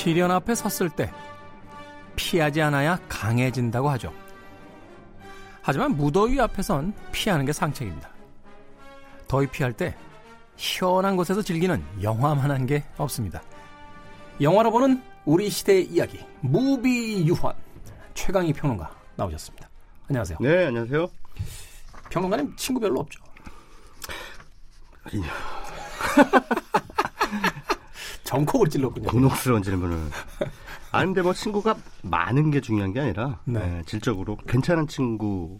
시련 0.00 0.30
앞에 0.30 0.54
섰을 0.54 0.88
때 0.88 1.12
피하지 2.16 2.62
않아야 2.62 2.98
강해진다고 3.06 3.90
하죠. 3.90 4.10
하지만 5.60 5.94
무더위 5.94 6.40
앞에선 6.40 6.94
피하는 7.12 7.44
게 7.44 7.52
상책입니다. 7.52 8.08
더위 9.28 9.46
피할 9.48 9.74
때 9.74 9.94
시원한 10.56 11.16
곳에서 11.16 11.42
즐기는 11.42 11.84
영화만한 12.02 12.64
게 12.64 12.82
없습니다. 12.96 13.42
영화로 14.40 14.70
보는 14.70 15.02
우리 15.26 15.50
시대의 15.50 15.84
이야기 15.88 16.24
무비 16.40 17.26
유환 17.26 17.52
최강희 18.14 18.54
평론가 18.54 18.90
나오셨습니다. 19.16 19.68
안녕하세요. 20.08 20.38
네, 20.40 20.66
안녕하세요. 20.68 21.06
평론가님 22.08 22.56
친구 22.56 22.80
별로 22.80 23.00
없죠? 23.00 23.22
정콕을 28.30 28.68
찔렀군요. 28.68 29.08
곤혹스러운 29.08 29.60
질문을. 29.60 29.98
아니, 30.92 31.06
근데 31.06 31.20
뭐 31.20 31.32
친구가 31.32 31.76
많은 32.02 32.52
게 32.52 32.60
중요한 32.60 32.92
게 32.92 33.00
아니라, 33.00 33.40
네. 33.44 33.58
네, 33.58 33.82
질적으로 33.86 34.36
괜찮은 34.46 34.86
친구 34.86 35.58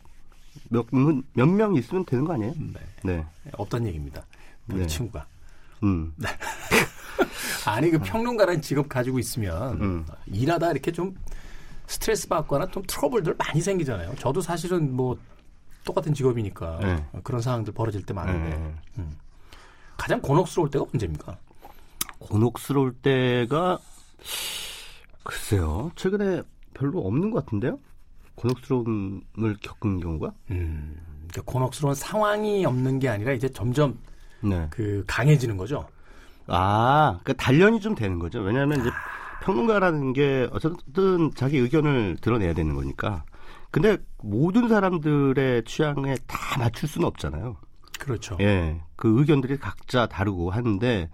몇, 0.69 0.87
몇명 1.33 1.75
있으면 1.75 2.05
되는 2.05 2.25
거 2.25 2.35
아니에요? 2.35 2.55
네. 2.73 2.81
네. 3.03 3.27
없던 3.55 3.87
얘기입니다. 3.87 4.25
우리 4.69 4.81
네. 4.83 4.87
친구가. 4.87 5.27
음. 5.83 6.15
아니 7.67 7.91
그 7.91 7.99
평론가라는 7.99 8.63
직업 8.63 8.89
가지고 8.89 9.19
있으면 9.19 9.81
음. 9.81 10.07
일하다 10.27 10.71
이렇게 10.71 10.93
좀 10.93 11.17
스트레스 11.89 12.29
받거나 12.29 12.71
좀 12.71 12.85
트러블들 12.87 13.35
많이 13.37 13.61
생기잖아요. 13.61 14.15
저도 14.17 14.41
사실은 14.41 14.95
뭐 14.95 15.19
똑같은 15.85 16.15
직업이니까 16.15 16.79
네. 16.81 17.21
그런 17.25 17.41
상황들 17.41 17.75
벌어질 17.75 18.05
때 18.07 18.15
많은데 18.15 18.57
네. 18.57 18.75
음. 18.99 19.17
가장 19.97 20.21
곤혹스러울 20.21 20.71
때가 20.71 20.85
언제입니까? 20.95 21.37
곤혹스러울 22.21 22.93
때가, 22.95 23.79
글쎄요. 25.25 25.91
최근에 25.97 26.43
별로 26.75 27.01
없는 27.01 27.31
것 27.31 27.45
같은데요? 27.45 27.79
곤혹스러움을 28.37 29.57
겪은 29.61 30.01
경우가? 30.01 30.33
음, 30.51 30.97
그러니까 31.29 31.43
곤혹스러운 31.53 31.95
상황이 31.95 32.65
없는 32.65 32.99
게 32.99 33.09
아니라 33.09 33.33
이제 33.33 33.49
점점 33.49 33.99
네. 34.41 34.67
그 34.71 35.05
강해지는 35.07 35.57
거죠. 35.57 35.87
아, 36.47 37.21
그 37.25 37.35
단련이 37.37 37.81
좀 37.81 37.95
되는 37.95 38.19
거죠. 38.19 38.41
왜냐하면 38.41 38.81
이제 38.81 38.91
평론가라는 39.43 40.13
게 40.13 40.49
어쨌든 40.53 41.31
자기 41.35 41.59
의견을 41.59 42.19
드러내야 42.21 42.55
되는 42.55 42.75
거니까. 42.75 43.25
근데 43.71 43.99
모든 44.23 44.69
사람들의 44.69 45.65
취향에 45.65 46.17
다 46.27 46.59
맞출 46.59 46.89
수는 46.89 47.07
없잖아요. 47.07 47.57
그렇죠. 48.01 48.37
예, 48.41 48.81
그 48.97 49.21
의견들이 49.21 49.59
각자 49.59 50.07
다르고 50.07 50.51
하는데 50.51 51.09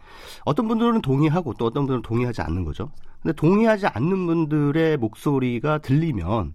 어떤 0.44 0.68
분들은 0.68 1.02
동의하고 1.02 1.54
또 1.54 1.66
어떤 1.66 1.82
분들은 1.82 2.02
동의하지 2.02 2.42
않는 2.42 2.64
거죠. 2.64 2.90
근데 3.22 3.34
동의하지 3.34 3.88
않는 3.88 4.26
분들의 4.26 4.96
목소리가 4.98 5.78
들리면 5.78 6.54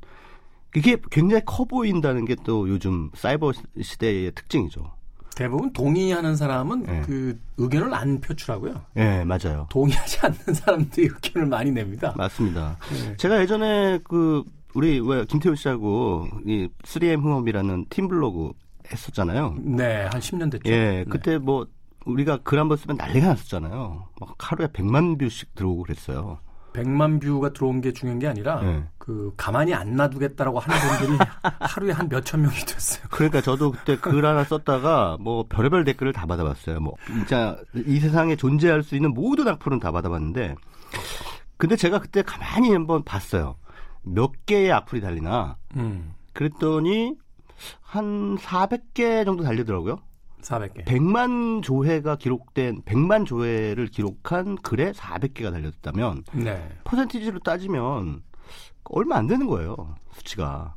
그게 0.72 0.98
굉장히 1.12 1.44
커 1.46 1.66
보인다는 1.66 2.26
게 2.26 2.36
또 2.44 2.70
요즘 2.70 3.12
사이버 3.14 3.52
시대의 3.82 4.32
특징이죠. 4.34 4.92
대부분 5.36 5.72
동의하는 5.74 6.36
사람은 6.36 6.84
네. 6.84 7.02
그 7.06 7.38
의견을 7.58 7.94
안 7.94 8.20
표출하고요. 8.22 8.82
예, 8.98 9.24
맞아요. 9.24 9.68
동의하지 9.70 10.20
않는 10.24 10.54
사람들이 10.54 11.08
의견을 11.08 11.48
많이 11.48 11.72
냅니다. 11.72 12.14
맞습니다. 12.18 12.78
네. 12.90 13.16
제가 13.18 13.42
예전에 13.42 14.00
그 14.04 14.44
우리 14.74 15.00
왜 15.00 15.26
김태훈 15.26 15.56
씨하고 15.56 16.28
이 16.46 16.70
3M 16.84 17.22
흥업이라는 17.22 17.86
팀 17.90 18.08
블로그 18.08 18.52
했었잖아요. 18.94 19.56
네, 19.60 20.04
한 20.12 20.20
10년 20.22 20.52
됐죠. 20.52 20.70
예, 20.72 21.06
그때 21.10 21.38
뭐 21.38 21.68
우리가 22.06 22.38
글 22.44 22.58
한 22.60 22.68
번 22.68 22.78
쓰면 22.78 22.98
난리가 22.98 23.28
났었잖아요. 23.28 24.08
막 24.20 24.36
하루에 24.40 24.68
100만 24.68 25.20
뷰씩 25.20 25.54
들어오고 25.56 25.84
그랬어요. 25.84 26.40
100만 26.74 27.22
뷰가 27.22 27.52
들어온 27.52 27.82
게 27.82 27.92
중요한 27.92 28.18
게 28.20 28.28
아니라 28.28 28.62
네. 28.62 28.84
그 28.98 29.34
가만히 29.36 29.74
안 29.74 29.94
놔두겠다라고 29.98 30.60
하는 30.60 30.78
분들이 30.98 31.18
하루에 31.60 31.92
한 31.92 32.08
몇천 32.08 32.42
명이 32.42 32.56
됐어요. 32.60 33.04
그러니까 33.12 33.42
저도 33.42 33.72
그때 33.74 33.98
글 33.98 34.26
하나 34.26 34.46
썼다가 34.46 35.18
뭐 35.20 35.46
별의별 35.50 35.84
댓글을 35.84 36.14
다 36.14 36.26
받아봤어요. 36.26 36.80
뭐 36.80 36.94
진짜 37.08 37.58
이 37.76 38.00
세상에 38.00 38.38
존재할 38.38 38.84
수 38.84 38.96
있는 38.96 39.14
모든 39.14 39.50
악플은 39.50 39.80
다 39.82 39.92
받아봤는데 39.92 40.56
근데 41.58 41.76
제가 41.76 42.00
그때 42.00 42.22
가만히 42.24 42.72
한번 42.72 43.04
봤어요. 43.04 43.58
몇 44.04 44.32
개의 44.46 44.72
악플이 44.72 45.02
달리나 45.02 45.58
음. 45.76 46.14
그랬더니 46.34 47.16
한 47.82 48.38
400개 48.38 49.26
정도 49.26 49.44
달리더라고요. 49.44 50.00
400개. 50.42 50.86
100만 50.86 51.62
조회가 51.62 52.16
기록된 52.16 52.82
100만 52.84 53.26
조회를 53.26 53.88
기록한 53.88 54.56
글에 54.56 54.92
400개가 54.92 55.52
달렸다면 55.52 56.24
네. 56.34 56.68
퍼센티지로 56.84 57.40
따지면 57.40 58.24
얼마 58.86 59.18
안 59.18 59.28
되는 59.28 59.48
거예요. 59.48 59.96
수치가. 60.14 60.76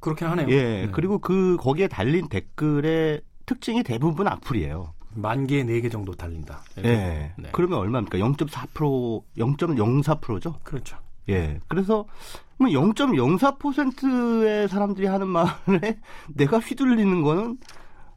그렇긴 0.00 0.28
하네요. 0.28 0.48
예. 0.50 0.62
네. 0.86 0.88
그리고 0.92 1.18
그 1.18 1.56
거기에 1.60 1.88
달린 1.88 2.28
댓글의 2.28 3.22
특징이 3.46 3.82
대부분 3.82 4.28
악플이에요. 4.28 4.92
만 5.14 5.46
개에 5.46 5.62
4개 5.64 5.90
정도 5.90 6.12
달린다. 6.12 6.62
예. 6.78 7.32
네. 7.36 7.48
그러면 7.52 7.78
얼마입니까? 7.78 8.18
0.4% 8.18 9.22
0.04%죠? 9.36 10.58
그렇죠. 10.62 10.98
예. 11.28 11.60
그래서 11.68 12.06
뭐 12.51 12.51
0.04%의 12.70 14.68
사람들이 14.68 15.06
하는 15.06 15.28
말에 15.28 15.98
내가 16.34 16.58
휘둘리는 16.58 17.22
거는 17.22 17.58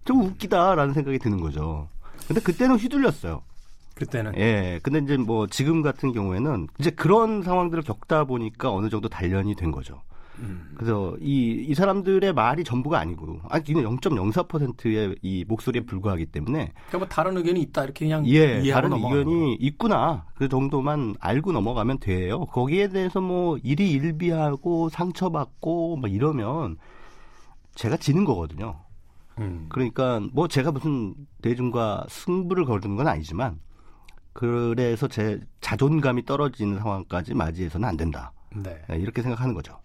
좀 0.05 0.21
웃기다라는 0.21 0.93
생각이 0.93 1.19
드는 1.19 1.41
거죠. 1.41 1.89
근데 2.27 2.41
그때는 2.41 2.77
휘둘렸어요. 2.77 3.41
그때는 3.95 4.33
예. 4.37 4.79
근데 4.83 4.99
이제 4.99 5.17
뭐 5.17 5.47
지금 5.47 5.81
같은 5.81 6.11
경우에는 6.11 6.67
이제 6.79 6.89
그런 6.89 7.43
상황들을 7.43 7.83
겪다 7.83 8.25
보니까 8.25 8.71
어느 8.71 8.89
정도 8.89 9.07
단련이 9.07 9.55
된 9.55 9.71
거죠. 9.71 10.01
음. 10.39 10.71
그래서 10.75 11.15
이, 11.19 11.65
이 11.67 11.73
사람들의 11.73 12.33
말이 12.33 12.63
전부가 12.63 12.99
아니고, 12.99 13.39
아니, 13.49 13.63
이는 13.67 13.83
0.04%의 13.83 15.15
이 15.21 15.45
목소리에 15.47 15.81
불과하기 15.81 16.27
때문에, 16.27 16.71
그러니까 16.87 16.97
뭐 16.97 17.07
다른 17.07 17.37
의견이 17.37 17.61
있다 17.61 17.83
이렇게 17.83 18.05
그냥 18.05 18.27
예, 18.27 18.69
다른 18.71 18.93
의견이 18.93 19.55
있구나. 19.55 20.25
그 20.35 20.49
정도만 20.49 21.15
알고 21.19 21.51
넘어가면 21.51 21.99
돼요. 21.99 22.45
거기에 22.45 22.89
대해서 22.89 23.21
뭐 23.21 23.57
일이 23.63 23.91
일비하고 23.91 24.89
상처받고 24.89 25.97
뭐 25.97 26.09
이러면 26.09 26.77
제가 27.75 27.97
지는 27.97 28.25
거거든요. 28.25 28.73
거. 28.73 28.85
음. 29.39 29.65
그러니까 29.69 30.21
뭐 30.31 30.47
제가 30.47 30.71
무슨 30.71 31.13
대중과 31.41 32.05
승부를 32.09 32.65
거두는 32.65 32.95
건 32.95 33.07
아니지만, 33.07 33.59
그래서 34.33 35.07
제 35.07 35.39
자존감이 35.61 36.25
떨어지는 36.25 36.79
상황까지 36.79 37.33
맞이해서는 37.33 37.87
안 37.87 37.95
된다. 37.95 38.33
네. 38.55 38.81
네, 38.89 38.97
이렇게 38.97 39.21
생각하는 39.21 39.53
거죠. 39.53 39.79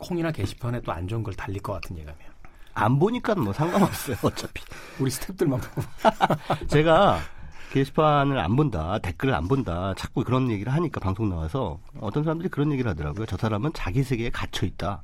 콩이나 0.00 0.32
게시판에 0.32 0.80
또 0.82 0.92
안 0.92 1.06
좋은 1.06 1.22
걸 1.22 1.34
달릴 1.34 1.62
것 1.62 1.74
같은 1.74 1.96
예감이에요. 1.96 2.30
안 2.74 2.98
보니까 2.98 3.34
뭐 3.34 3.52
상관없어요, 3.52 4.16
어차피. 4.22 4.62
우리 4.98 5.10
스탭들만 5.10 5.60
보고. 5.60 5.82
제가 6.68 7.18
게시판을 7.72 8.38
안 8.38 8.56
본다, 8.56 8.98
댓글을 8.98 9.34
안 9.34 9.46
본다, 9.46 9.94
자꾸 9.96 10.24
그런 10.24 10.50
얘기를 10.50 10.72
하니까 10.72 10.98
방송 11.00 11.28
나와서 11.28 11.78
어떤 12.00 12.24
사람들이 12.24 12.48
그런 12.48 12.72
얘기를 12.72 12.90
하더라고요. 12.90 13.26
저 13.26 13.36
사람은 13.36 13.72
자기 13.74 14.02
세계에 14.02 14.30
갇혀 14.30 14.66
있다. 14.66 15.02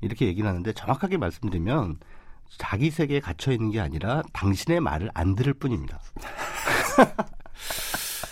이렇게 0.00 0.26
얘기를 0.26 0.48
하는데 0.48 0.72
정확하게 0.72 1.16
말씀드리면 1.18 1.98
자기 2.56 2.90
세계에 2.90 3.20
갇혀 3.20 3.52
있는 3.52 3.70
게 3.70 3.80
아니라 3.80 4.22
당신의 4.32 4.80
말을 4.80 5.10
안 5.14 5.34
들을 5.34 5.52
뿐입니다. 5.52 6.00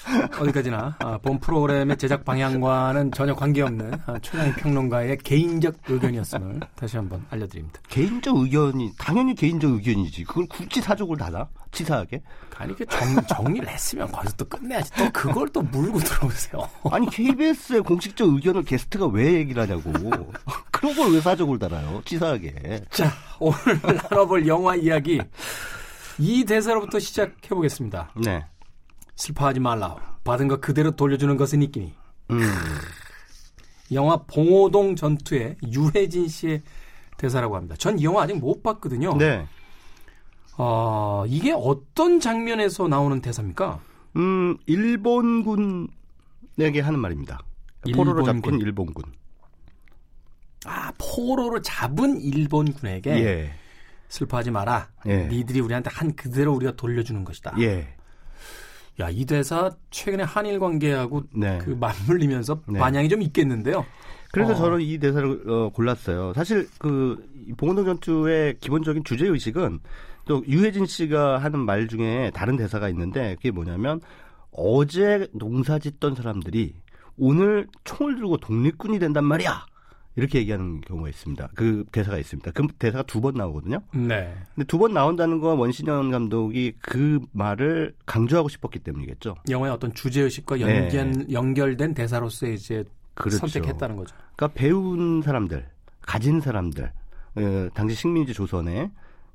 어디까지나 0.41 0.97
아, 1.00 1.19
본 1.19 1.39
프로그램의 1.41 1.97
제작 1.97 2.25
방향과는 2.25 3.12
전혀 3.12 3.34
관계없는 3.34 3.93
아, 4.06 4.19
최강희 4.20 4.53
평론가의 4.55 5.19
개인적 5.19 5.75
의견이었음을 5.88 6.61
다시 6.75 6.97
한번 6.97 7.25
알려드립니다. 7.31 7.81
개인적 7.88 8.37
의견이 8.37 8.93
당연히 8.99 9.35
개인적 9.35 9.73
의견이지. 9.73 10.25
그걸 10.25 10.47
굳이 10.47 10.81
사족을 10.81 11.17
달아? 11.17 11.49
치사하게? 11.73 12.23
아니 12.56 12.75
그 12.75 12.87
정, 12.87 13.26
정리를 13.26 13.69
했으면 13.69 14.11
거기서 14.11 14.37
또 14.37 14.44
끝내야지. 14.47 14.91
또 14.97 15.11
그걸 15.12 15.49
또 15.49 15.61
물고 15.62 15.99
들어오세요. 15.99 16.69
아니 16.91 17.08
KBS의 17.11 17.82
공식적 17.82 18.29
의견을 18.32 18.62
게스트가 18.64 19.06
왜 19.08 19.35
얘기를 19.35 19.62
하냐고. 19.62 19.93
그런 20.70 20.94
걸 20.94 21.06
왜 21.12 21.20
사족을 21.20 21.58
달아요? 21.58 22.03
치사하게. 22.05 22.82
자 22.91 23.11
오늘 23.38 23.58
나눠볼 24.11 24.47
영화 24.47 24.75
이야기 24.75 25.20
이 26.19 26.44
대사로부터 26.44 26.99
시작해 26.99 27.49
보겠습니다. 27.50 28.11
네. 28.25 28.44
슬퍼하지 29.17 29.61
말라. 29.61 29.97
받은 30.25 30.49
거 30.49 30.61
그대로 30.61 30.91
돌려주는 30.93 31.37
것은 31.37 31.63
있기니. 31.63 31.95
음. 32.31 32.41
영화 33.93 34.17
봉오동 34.27 34.97
전투의 34.97 35.57
유해진 35.73 36.29
씨의 36.29 36.63
대사라고 37.17 37.57
합니다. 37.57 37.77
전 37.79 37.99
이 37.99 38.05
영화 38.05 38.23
아직 38.23 38.35
못 38.39 38.63
봤거든요. 38.63 39.17
네. 39.17 39.47
어, 40.59 41.25
이게 41.29 41.53
어떤 41.55 42.19
장면에서 42.21 42.89
나오는 42.89 43.21
대사입니까? 43.21 43.81
음, 44.17 44.57
일본군에게 44.67 45.91
하는 46.81 46.99
말입니다. 46.99 47.39
포로로 47.95 48.21
일본군. 48.21 48.43
잡힌 48.43 48.61
일본군. 48.61 49.05
아, 50.65 50.91
포로를 50.99 51.63
잡은 51.63 52.21
일본군에게 52.21 53.11
예. 53.25 53.53
슬퍼하지 54.09 54.51
마라. 54.51 54.89
예. 55.07 55.27
니들이 55.29 55.61
우리한테 55.61 55.91
한 55.93 56.15
그대로 56.17 56.55
우리가 56.55 56.73
돌려주는 56.77 57.23
것이다. 57.25 57.55
예. 57.61 57.95
야, 59.00 59.10
이 59.10 59.25
대사 59.26 59.70
최근에 59.90 60.22
한일 60.22 60.58
관계하고 60.58 61.22
네. 61.34 61.58
그 61.58 61.70
맞물리면서 61.70 62.62
네. 62.69 62.78
반향이 62.78 63.08
좀 63.08 63.20
있겠는데요. 63.22 63.84
그래서 64.32 64.52
어. 64.52 64.54
저는 64.56 64.81
이 64.81 64.98
대사를 64.98 65.50
어, 65.50 65.70
골랐어요. 65.70 66.32
사실 66.34 66.69
그 66.78 67.22
봉원동 67.56 67.84
전투의 67.84 68.58
기본적인 68.58 69.04
주제 69.04 69.26
의식은 69.26 69.81
또 70.26 70.43
유해진 70.48 70.87
씨가 70.87 71.38
하는 71.38 71.60
말 71.60 71.88
중에 71.88 72.31
다른 72.34 72.56
대사가 72.56 72.88
있는데 72.88 73.37
그게 73.37 73.50
뭐냐면 73.50 74.00
어제 74.50 75.28
농사 75.32 75.78
짓던 75.78 76.14
사람들이 76.14 76.75
오늘 77.19 77.66
총을 77.84 78.16
들고 78.16 78.38
독립군이 78.38 78.98
된단 78.98 79.25
말이야. 79.25 79.66
이렇게 80.17 80.39
얘기하는 80.41 80.81
경우가 80.81 81.09
있습니다. 81.11 81.51
그 81.55 81.85
대사가 81.93 82.17
있습니다. 82.19 82.51
그 82.53 82.67
대사가 82.79 83.03
두 83.05 83.21
번 83.21 83.35
나오거든요. 83.35 83.81
네. 83.93 84.35
근데 84.55 84.67
두 84.67 84.79
번 84.79 84.93
나온다는 84.95 85.41
건 85.41 85.59
원신현 85.59 86.11
감독이 86.11 86.75
그 86.81 87.21
말을 87.33 87.95
강조하고 88.07 88.49
싶었기 88.49 88.79
때문이겠죠. 88.81 89.35
영화의 89.51 89.73
어떤 89.75 89.93
주제 89.95 90.23
의식과 90.23 90.61
연결 90.61 91.11
네. 91.13 91.27
연결된 91.33 91.95
대사로서 91.95 92.47
이제 92.47 92.83
그렇죠. 93.15 93.47
선택했다는 93.47 93.97
거죠. 93.97 94.15
그러니까 94.37 94.59
배운 94.59 95.23
사람들, 95.23 95.67
가진 96.03 96.41
사람들, 96.41 96.85
어, 97.37 97.69
당시 97.75 97.95
식민지 97.95 98.33
조선에 98.33 98.91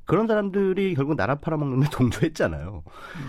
그런 0.06 0.28
사람들이 0.28 0.96
결국 0.96 1.16
나라 1.16 1.36
팔아먹는 1.36 1.82
데 1.82 1.88
동조했잖아요. 1.94 2.84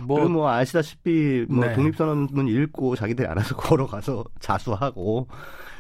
뭐, 0.04 0.28
뭐 0.28 0.48
아시다시피 0.50 1.44
뭐 1.48 1.66
네. 1.66 1.74
독립선언문 1.74 2.48
읽고 2.48 2.96
자기들이 2.96 3.28
알아서 3.28 3.54
걸어가서 3.56 4.24
자수하고 4.40 5.28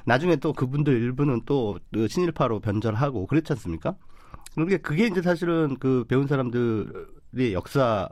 나중에 0.04 0.36
또 0.36 0.52
그분들 0.52 0.92
일부는 0.92 1.42
또그 1.46 2.08
친일파로 2.08 2.60
변절하고 2.60 3.26
그랬지 3.26 3.52
않습니까? 3.52 3.96
그게 4.54 4.76
그게 4.76 5.06
이제 5.06 5.22
사실은 5.22 5.76
그 5.80 6.04
배운 6.08 6.26
사람들의 6.26 7.52
역사 7.52 8.08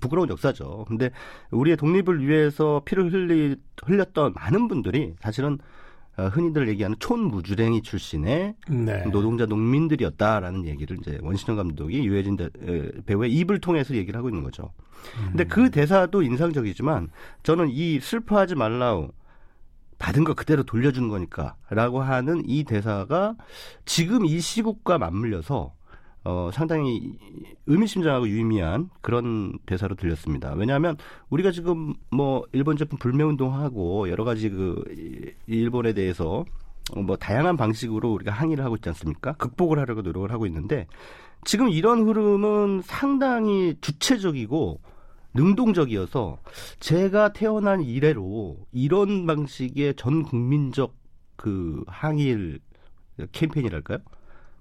부끄러운 0.00 0.28
역사죠. 0.28 0.84
근데 0.86 1.10
우리의 1.50 1.76
독립을 1.76 2.26
위해서 2.26 2.82
피를 2.84 3.12
흘리, 3.12 3.56
흘렸던 3.84 4.34
많은 4.34 4.68
분들이 4.68 5.14
사실은 5.20 5.58
어, 6.18 6.26
흔히들 6.26 6.68
얘기하는 6.68 6.96
촌무주랭이 6.98 7.82
출신의 7.82 8.54
네. 8.68 9.04
노동자 9.04 9.46
농민들이었다라는 9.46 10.66
얘기를 10.66 10.98
이제 10.98 11.16
원신영 11.22 11.56
감독이 11.56 12.04
유해진 12.04 12.36
배우의 13.06 13.32
입을 13.32 13.60
통해서 13.60 13.94
얘기를 13.94 14.18
하고 14.18 14.28
있는 14.28 14.42
거죠. 14.42 14.72
근데 15.28 15.44
그 15.44 15.66
음. 15.66 15.70
대사도 15.70 16.22
인상적이지만 16.22 17.10
저는 17.44 17.68
이 17.70 18.00
슬퍼하지 18.00 18.56
말라우 18.56 19.10
받은 19.98 20.24
거 20.24 20.34
그대로 20.34 20.62
돌려주는 20.62 21.08
거니까라고 21.08 22.00
하는 22.00 22.42
이 22.46 22.64
대사가 22.64 23.34
지금 23.84 24.24
이 24.24 24.40
시국과 24.40 24.98
맞물려서 24.98 25.72
어, 26.24 26.50
상당히 26.52 27.16
의미심장하고 27.66 28.28
유의미한 28.28 28.90
그런 29.00 29.58
대사로 29.66 29.94
들렸습니다. 29.94 30.52
왜냐하면 30.54 30.96
우리가 31.30 31.52
지금 31.52 31.94
뭐 32.10 32.44
일본 32.52 32.76
제품 32.76 32.98
불매 32.98 33.24
운동하고 33.24 34.10
여러 34.10 34.24
가지 34.24 34.50
그 34.50 34.82
일본에 35.46 35.94
대해서 35.94 36.44
뭐 36.96 37.16
다양한 37.16 37.56
방식으로 37.56 38.12
우리가 38.12 38.32
항의를 38.32 38.64
하고 38.64 38.76
있지 38.76 38.88
않습니까? 38.90 39.32
극복을 39.34 39.78
하려고 39.78 40.02
노력을 40.02 40.30
하고 40.30 40.46
있는데 40.46 40.86
지금 41.44 41.68
이런 41.68 42.06
흐름은 42.06 42.82
상당히 42.84 43.76
주체적이고 43.80 44.80
능동적이어서 45.38 46.38
제가 46.80 47.32
태어난 47.32 47.80
이래로 47.82 48.56
이런 48.72 49.26
방식의 49.26 49.94
전 49.96 50.22
국민적 50.22 50.94
그 51.36 51.84
항일 51.86 52.60
캠페인이랄까요? 53.32 53.98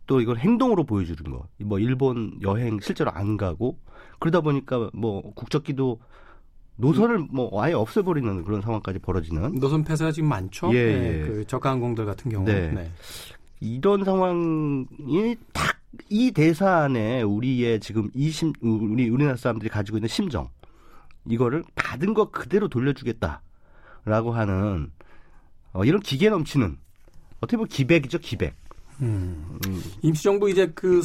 또 0.06 0.22
이걸 0.22 0.38
행동으로 0.38 0.86
보여주는 0.86 1.32
거. 1.32 1.48
뭐 1.64 1.80
일본 1.80 2.40
여행 2.42 2.80
실제로 2.80 3.12
안 3.12 3.38
가고 3.38 3.78
그러다 4.20 4.42
보니까 4.42 4.90
뭐 4.94 5.34
국적기도 5.34 6.00
노선을 6.78 7.20
뭐 7.32 7.62
아예 7.62 7.74
없애버리는 7.74 8.44
그런 8.44 8.62
상황까지 8.62 9.00
벌어지는 9.00 9.60
노선 9.60 9.84
폐쇄가 9.84 10.12
지금 10.12 10.30
많죠. 10.30 10.74
예, 10.74 10.86
네, 10.86 11.22
예. 11.22 11.28
그 11.28 11.48
저가 11.48 11.72
항공들 11.72 12.06
같은 12.06 12.32
경우. 12.32 12.46
네. 12.46 12.72
네. 12.72 12.92
이런 13.60 14.06
상황이 14.06 15.36
딱 15.52 15.78
이 16.10 16.32
대사 16.32 16.84
안에 16.84 17.22
우리의 17.22 17.80
지금 17.80 18.10
이심 18.14 18.54
우리 18.62 19.10
우리나라 19.10 19.36
사람들이 19.36 19.70
가지고 19.70 19.98
있는 19.98 20.08
심정 20.08 20.50
이거를 21.30 21.64
받은 21.76 22.14
거 22.14 22.32
그대로 22.32 22.68
돌려주겠다라고 22.68 24.32
하는 24.32 24.92
어, 25.74 25.84
이런 25.84 26.00
기계 26.00 26.30
넘치는 26.30 26.78
어떻게 27.38 27.58
보면 27.58 27.68
기백이죠 27.68 28.20
기백. 28.20 28.56
음. 29.02 29.60
음. 29.68 29.84
임시정부 30.02 30.50
이제 30.50 30.72
그 30.74 31.02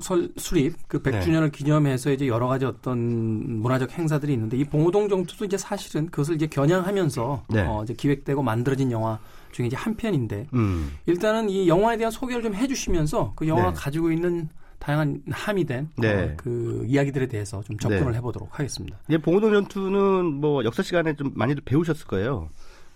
설, 0.00 0.28
수립 0.36 0.76
그 0.88 1.02
100주년을 1.02 1.44
네. 1.44 1.50
기념해서 1.50 2.10
이제 2.12 2.26
여러 2.26 2.46
가지 2.46 2.64
어떤 2.64 3.60
문화적 3.60 3.90
행사들이 3.92 4.32
있는데 4.32 4.56
이 4.56 4.64
봉오동 4.64 5.08
정투도 5.08 5.44
이제 5.44 5.56
사실은 5.56 6.06
그것을 6.06 6.36
이제 6.36 6.46
겨냥하면서 6.46 7.44
네. 7.50 7.64
어, 7.66 7.82
이제 7.84 7.94
기획되고 7.94 8.42
만들어진 8.42 8.90
영화 8.92 9.18
중에 9.52 9.66
이제 9.66 9.76
한 9.76 9.96
편인데 9.96 10.48
음. 10.54 10.92
일단은 11.06 11.50
이 11.50 11.68
영화에 11.68 11.96
대한 11.96 12.10
소개를 12.10 12.42
좀 12.42 12.54
해주시면서 12.54 13.32
그 13.36 13.48
영화가 13.48 13.70
네. 13.70 13.76
가지고 13.76 14.12
있는 14.12 14.48
다양한 14.78 15.22
함의된 15.30 15.90
네. 15.96 16.12
어, 16.12 16.34
그 16.36 16.84
이야기들에 16.86 17.26
대해서 17.26 17.62
좀 17.62 17.76
접근을 17.78 18.12
네. 18.12 18.18
해보도록 18.18 18.58
하겠습니다. 18.58 18.98
예, 19.10 19.18
봉오동 19.18 19.52
전투는 19.52 20.24
뭐 20.34 20.64
역사 20.64 20.82
시간에 20.82 21.14
좀 21.14 21.32
많이들 21.34 21.62
배우셨을 21.64 22.06
거예요. 22.06 22.48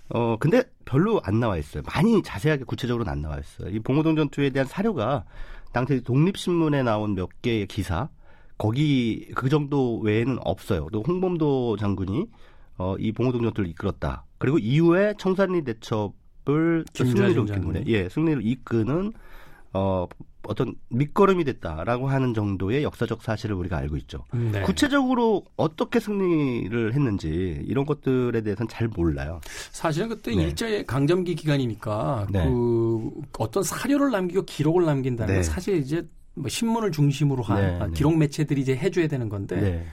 어 0.08 0.36
근데 0.38 0.62
별로 0.84 1.20
안 1.24 1.40
나와 1.40 1.56
있어요. 1.56 1.82
많이 1.86 2.22
자세하게 2.22 2.64
구체적으로는 2.64 3.10
안 3.10 3.22
나와 3.22 3.38
있어요. 3.38 3.70
이 3.70 3.78
봉오동 3.80 4.16
전투에 4.16 4.50
대한 4.50 4.66
사료가 4.66 5.24
당시 5.72 6.02
독립신문에 6.02 6.82
나온 6.82 7.14
몇 7.14 7.30
개의 7.40 7.66
기사 7.66 8.08
거기 8.58 9.28
그 9.34 9.48
정도 9.48 9.98
외에는 10.00 10.38
없어요. 10.42 10.88
또 10.92 11.02
홍범도 11.02 11.78
장군이 11.78 12.26
어, 12.78 12.94
이 12.98 13.12
봉오동 13.12 13.42
전투를 13.42 13.68
이끌었다. 13.70 14.24
그리고 14.38 14.58
이후에 14.58 15.14
청산리 15.18 15.64
대첩을 15.64 16.84
승리로 16.94 17.46
때문에 17.46 17.84
예 17.86 18.08
승리를 18.08 18.46
이끄는 18.46 19.12
어, 19.72 20.06
어떤 20.44 20.74
밑거름이 20.88 21.44
됐다라고 21.44 22.08
하는 22.08 22.34
정도의 22.34 22.82
역사적 22.82 23.22
사실을 23.22 23.54
우리가 23.56 23.76
알고 23.78 23.96
있죠. 23.98 24.24
네. 24.32 24.62
구체적으로 24.62 25.44
어떻게 25.56 26.00
승리를 26.00 26.94
했는지 26.94 27.62
이런 27.66 27.86
것들에 27.86 28.40
대해서는 28.42 28.68
잘 28.68 28.88
몰라요. 28.88 29.40
사실은 29.70 30.08
그때 30.08 30.34
네. 30.34 30.42
일제 30.42 30.84
강점기 30.84 31.34
기간이니까 31.36 32.26
네. 32.30 32.44
그 32.44 33.10
어떤 33.38 33.62
사료를 33.62 34.10
남기고 34.10 34.44
기록을 34.44 34.84
남긴다는 34.84 35.34
건 35.34 35.42
네. 35.42 35.48
사실 35.48 35.76
이제 35.78 36.06
뭐 36.34 36.48
신문을 36.48 36.92
중심으로 36.92 37.42
한 37.42 37.56
네, 37.60 37.86
네. 37.86 37.92
기록 37.94 38.16
매체들이 38.16 38.60
이제 38.60 38.74
해줘야 38.76 39.06
되는 39.06 39.28
건데 39.28 39.86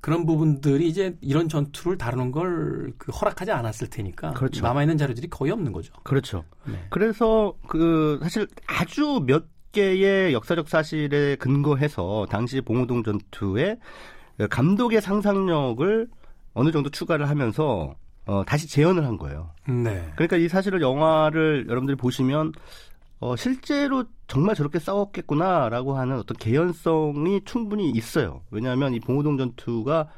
그런 0.00 0.24
부분들이 0.24 0.88
이제 0.88 1.16
이런 1.20 1.48
전투를 1.48 1.98
다루는 1.98 2.32
걸 2.32 2.92
그 2.98 3.12
허락하지 3.12 3.50
않았을 3.52 3.88
테니까 3.88 4.32
그렇죠. 4.32 4.62
남아 4.62 4.82
있는 4.82 4.98
자료들이 4.98 5.28
거의 5.28 5.52
없는 5.52 5.72
거죠. 5.72 5.92
그렇죠. 6.02 6.44
네. 6.66 6.84
그래서 6.90 7.54
그 7.66 8.18
사실 8.22 8.46
아주 8.66 9.22
몇 9.26 9.44
개의 9.72 10.32
역사적 10.32 10.68
사실에 10.68 11.36
근거해서 11.36 12.26
당시 12.30 12.60
봉오동 12.60 13.02
전투의 13.02 13.78
감독의 14.50 15.00
상상력을 15.00 16.08
어느 16.54 16.72
정도 16.72 16.90
추가를 16.90 17.28
하면서 17.28 17.94
어, 18.26 18.44
다시 18.44 18.68
재현을 18.68 19.04
한 19.04 19.16
거예요. 19.16 19.50
네. 19.66 20.10
그러니까 20.14 20.36
이 20.36 20.48
사실을 20.48 20.80
영화를 20.80 21.66
여러분들이 21.68 21.96
보시면 21.96 22.52
어, 23.18 23.36
실제로 23.36 24.04
정말 24.28 24.54
저렇게 24.54 24.78
싸웠겠구나라고 24.78 25.96
하는 25.96 26.18
어떤 26.18 26.36
개연성이 26.36 27.42
충분히 27.44 27.90
있어요. 27.90 28.42
왜냐하면 28.50 28.94
이 28.94 29.00
봉오동 29.00 29.36
전투가 29.36 30.08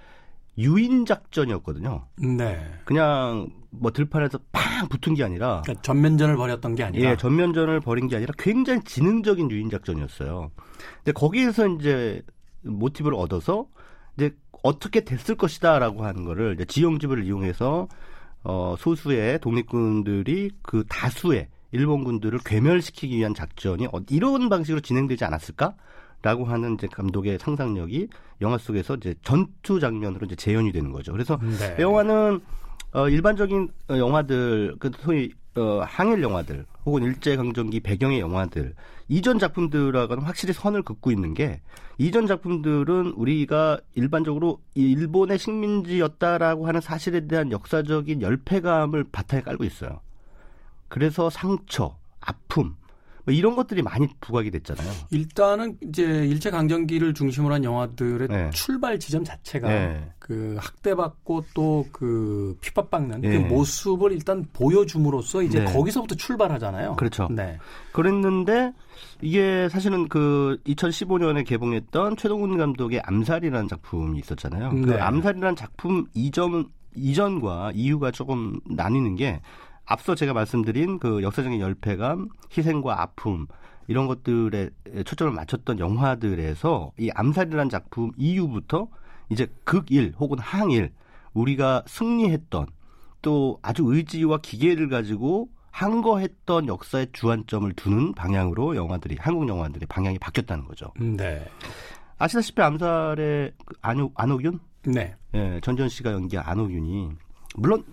유인 0.58 1.06
작전이었거든요. 1.06 2.06
네. 2.36 2.58
그냥 2.84 3.48
뭐 3.70 3.90
들판에서 3.90 4.38
팡 4.52 4.88
붙은 4.88 5.14
게 5.14 5.24
아니라 5.24 5.62
그러니까 5.62 5.82
전면전을 5.82 6.36
벌였던 6.36 6.74
게 6.74 6.84
아니라 6.84 7.10
예, 7.10 7.16
전면전을 7.16 7.80
벌인 7.80 8.08
게 8.08 8.16
아니라 8.16 8.34
굉장히 8.38 8.82
지능적인 8.84 9.50
유인 9.50 9.70
작전이었어요. 9.70 10.50
근데 10.96 11.12
거기에서 11.12 11.66
이제 11.68 12.22
모티브를 12.62 13.16
얻어서 13.16 13.66
이제 14.16 14.34
어떻게 14.62 15.00
됐을 15.04 15.36
것이다라고 15.36 16.04
하는 16.04 16.24
거를 16.24 16.54
이제 16.54 16.64
지형집을 16.64 17.24
이용해서 17.24 17.88
어 18.44 18.74
소수의 18.78 19.40
독립군들이 19.40 20.50
그 20.62 20.84
다수의 20.88 21.48
일본군들을 21.72 22.40
괴멸시키기 22.44 23.16
위한 23.16 23.34
작전이 23.34 23.86
어, 23.86 24.00
이런 24.10 24.48
방식으로 24.48 24.80
진행되지 24.80 25.24
않았을까? 25.24 25.74
라고 26.22 26.44
하는 26.44 26.74
이제 26.74 26.86
감독의 26.86 27.38
상상력이 27.38 28.08
영화 28.40 28.58
속에서 28.58 28.94
이제 28.94 29.14
전투 29.22 29.80
장면으로 29.80 30.26
이제 30.26 30.36
재현이 30.36 30.72
되는 30.72 30.92
거죠. 30.92 31.12
그래서 31.12 31.38
네. 31.58 31.76
영화는 31.82 32.40
어, 32.92 33.08
일반적인 33.08 33.68
어, 33.90 33.96
영화들, 33.96 34.76
그 34.78 34.90
소위 35.00 35.32
어, 35.56 35.82
항일 35.84 36.22
영화들 36.22 36.64
혹은 36.86 37.02
일제 37.02 37.36
강점기 37.36 37.80
배경의 37.80 38.20
영화들 38.20 38.74
이전 39.08 39.38
작품들하고는 39.38 40.22
확실히 40.22 40.54
선을 40.54 40.82
긋고 40.82 41.10
있는 41.10 41.34
게 41.34 41.60
이전 41.98 42.26
작품들은 42.26 43.12
우리가 43.16 43.78
일반적으로 43.94 44.60
일본의 44.74 45.38
식민지였다라고 45.38 46.66
하는 46.66 46.80
사실에 46.80 47.26
대한 47.26 47.52
역사적인 47.52 48.22
열패감을 48.22 49.04
바탕에 49.12 49.42
깔고 49.42 49.64
있어요. 49.64 50.00
그래서 50.88 51.30
상처, 51.30 51.96
아픔, 52.20 52.76
뭐 53.24 53.32
이런 53.34 53.54
것들이 53.54 53.82
많이 53.82 54.08
부각이 54.20 54.50
됐잖아요. 54.50 54.90
일단은 55.10 55.78
이제 55.80 56.02
일제 56.02 56.50
강점기를 56.50 57.14
중심으로 57.14 57.54
한 57.54 57.64
영화들의 57.64 58.28
네. 58.28 58.50
출발 58.50 58.98
지점 58.98 59.24
자체가 59.24 59.68
네. 59.68 60.12
그 60.18 60.56
학대받고 60.58 61.44
또 61.54 61.82
그 61.92 62.56
핍박받는 62.60 63.20
네. 63.20 63.30
그 63.30 63.48
모습을 63.48 64.12
일단 64.12 64.44
보여줌으로써 64.52 65.42
이제 65.42 65.60
네. 65.64 65.72
거기서부터 65.72 66.14
출발하잖아요. 66.14 66.96
그렇죠. 66.96 67.28
네. 67.30 67.58
그랬는데 67.92 68.72
이게 69.20 69.68
사실은 69.68 70.08
그 70.08 70.58
2015년에 70.66 71.46
개봉했던 71.46 72.16
최동훈 72.16 72.56
감독의 72.56 73.02
암살이라는 73.04 73.68
작품이 73.68 74.18
있었잖아요. 74.18 74.72
네. 74.72 74.80
그 74.82 75.02
암살이라는 75.02 75.56
작품 75.56 76.06
이전 76.14 76.68
이전과 76.94 77.72
이유가 77.74 78.10
조금 78.10 78.60
나뉘는 78.68 79.16
게 79.16 79.40
앞서 79.84 80.14
제가 80.14 80.32
말씀드린 80.32 80.98
그 80.98 81.22
역사적인 81.22 81.60
열패감, 81.60 82.28
희생과 82.56 83.00
아픔 83.00 83.46
이런 83.88 84.06
것들에 84.06 84.70
초점을 85.04 85.32
맞췄던 85.32 85.78
영화들에서 85.78 86.92
이 86.98 87.10
암살이라는 87.14 87.68
작품 87.68 88.12
이후부터 88.16 88.88
이제 89.28 89.46
극일 89.64 90.14
혹은 90.18 90.38
항일 90.38 90.92
우리가 91.34 91.82
승리했던 91.86 92.66
또 93.22 93.58
아주 93.62 93.84
의지와 93.86 94.38
기계를 94.38 94.88
가지고 94.88 95.48
항거했던 95.70 96.68
역사의 96.68 97.08
주안점을 97.12 97.72
두는 97.72 98.14
방향으로 98.14 98.76
영화들이 98.76 99.16
한국 99.18 99.48
영화들의 99.48 99.86
방향이 99.88 100.18
바뀌었다는 100.18 100.66
거죠. 100.66 100.92
네. 100.98 101.48
아시다시피 102.18 102.60
암살의 102.60 103.52
그 103.64 103.74
안호, 103.80 104.12
안호균, 104.14 104.60
네. 104.84 105.16
예, 105.34 105.60
전전 105.62 105.88
씨가 105.88 106.12
연기한 106.12 106.46
안호균이 106.46 107.10
물론 107.56 107.84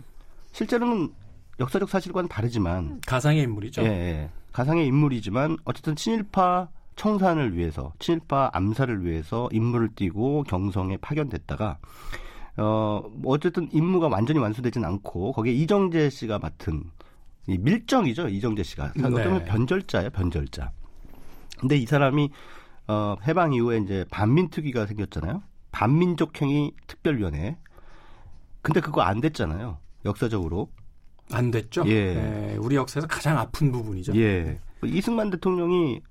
실제로는 0.52 1.14
역사적 1.60 1.90
사실과는 1.90 2.30
다르지만 2.30 3.02
가상의 3.06 3.44
인물이죠. 3.44 3.84
예, 3.84 3.88
예, 3.88 4.30
가상의 4.54 4.88
인물이지만 4.88 5.58
어쨌든 5.66 5.96
친일파 5.96 6.70
청산을 6.96 7.56
위해서 7.56 7.94
친일파 8.00 8.52
암살을 8.54 9.06
위해서 9.06 9.50
임무를 9.52 9.90
띠고 9.96 10.44
경성에 10.44 10.98
파견됐다가 10.98 11.78
어뭐 12.58 13.22
어쨌든 13.26 13.70
임무가 13.72 14.08
완전히 14.08 14.40
완수되진 14.40 14.84
않고 14.84 15.32
거기에 15.32 15.54
이정재 15.54 16.10
씨가 16.10 16.40
맡은 16.40 16.84
이 17.48 17.58
밀정이죠 17.58 18.28
이정재 18.28 18.64
씨가 18.64 18.94
네. 18.96 19.04
어떤 19.06 19.24
면 19.24 19.46
변절자예요 19.46 20.10
변절자. 20.10 20.72
근데 21.58 21.78
이 21.78 21.86
사람이 21.86 22.30
어 22.88 23.16
해방 23.28 23.54
이후에 23.54 23.78
이제 23.78 24.06
반민특위가 24.12 24.86
생겼잖아요. 24.86 25.42
반민족행위 25.72 26.74
특별위원회. 26.88 27.58
근데 28.62 28.82
그거 28.82 29.02
안 29.02 29.22
됐잖아요. 29.22 29.78
역사적으로. 30.06 30.70
안 31.32 31.52
됐죠. 31.52 31.84
예. 31.88 32.14
네, 32.14 32.58
우리 32.60 32.76
역사에서 32.76 33.08
가장 33.08 33.38
아픈 33.38 33.72
부분이죠. 33.72 34.16
예. 34.16 34.60
이승만 34.84 35.30
대통령이 35.30 36.02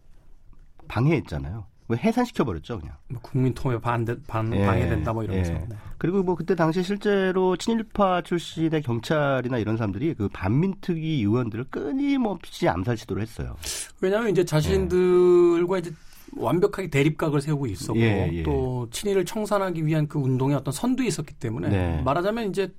방해했잖아요. 0.86 1.66
왜 1.88 1.96
해산시켜 1.96 2.44
버렸죠, 2.44 2.78
그냥. 2.78 2.94
뭐 3.08 3.20
국민 3.22 3.54
통합에 3.54 3.80
반대, 3.80 4.14
반, 4.26 4.54
예. 4.54 4.64
방해된다 4.64 5.12
뭐 5.12 5.24
이러면서. 5.24 5.54
예. 5.54 5.58
네. 5.58 5.76
그리고 5.96 6.22
뭐 6.22 6.34
그때 6.34 6.54
당시 6.54 6.82
실제로 6.82 7.56
친일파 7.56 8.22
출신의 8.22 8.82
경찰이나 8.82 9.58
이런 9.58 9.76
사람들이 9.76 10.14
그 10.14 10.28
반민특위 10.28 11.20
의원들을 11.22 11.64
끊임없이 11.70 12.68
암살 12.68 12.98
시도를 12.98 13.22
했어요. 13.22 13.56
왜냐하면 14.00 14.30
이제 14.30 14.44
자신들과 14.44 15.78
이제 15.78 15.90
완벽하게 16.36 16.90
대립각을 16.90 17.40
세우고 17.40 17.66
있었고 17.66 17.98
예, 18.00 18.30
예. 18.32 18.42
또 18.42 18.86
친일을 18.90 19.24
청산하기 19.24 19.86
위한 19.86 20.06
그 20.06 20.18
운동에 20.18 20.54
어떤 20.54 20.72
선두에 20.72 21.06
있었기 21.06 21.34
때문에 21.34 21.68
네. 21.68 22.02
말하자면 22.02 22.50
이제 22.50 22.70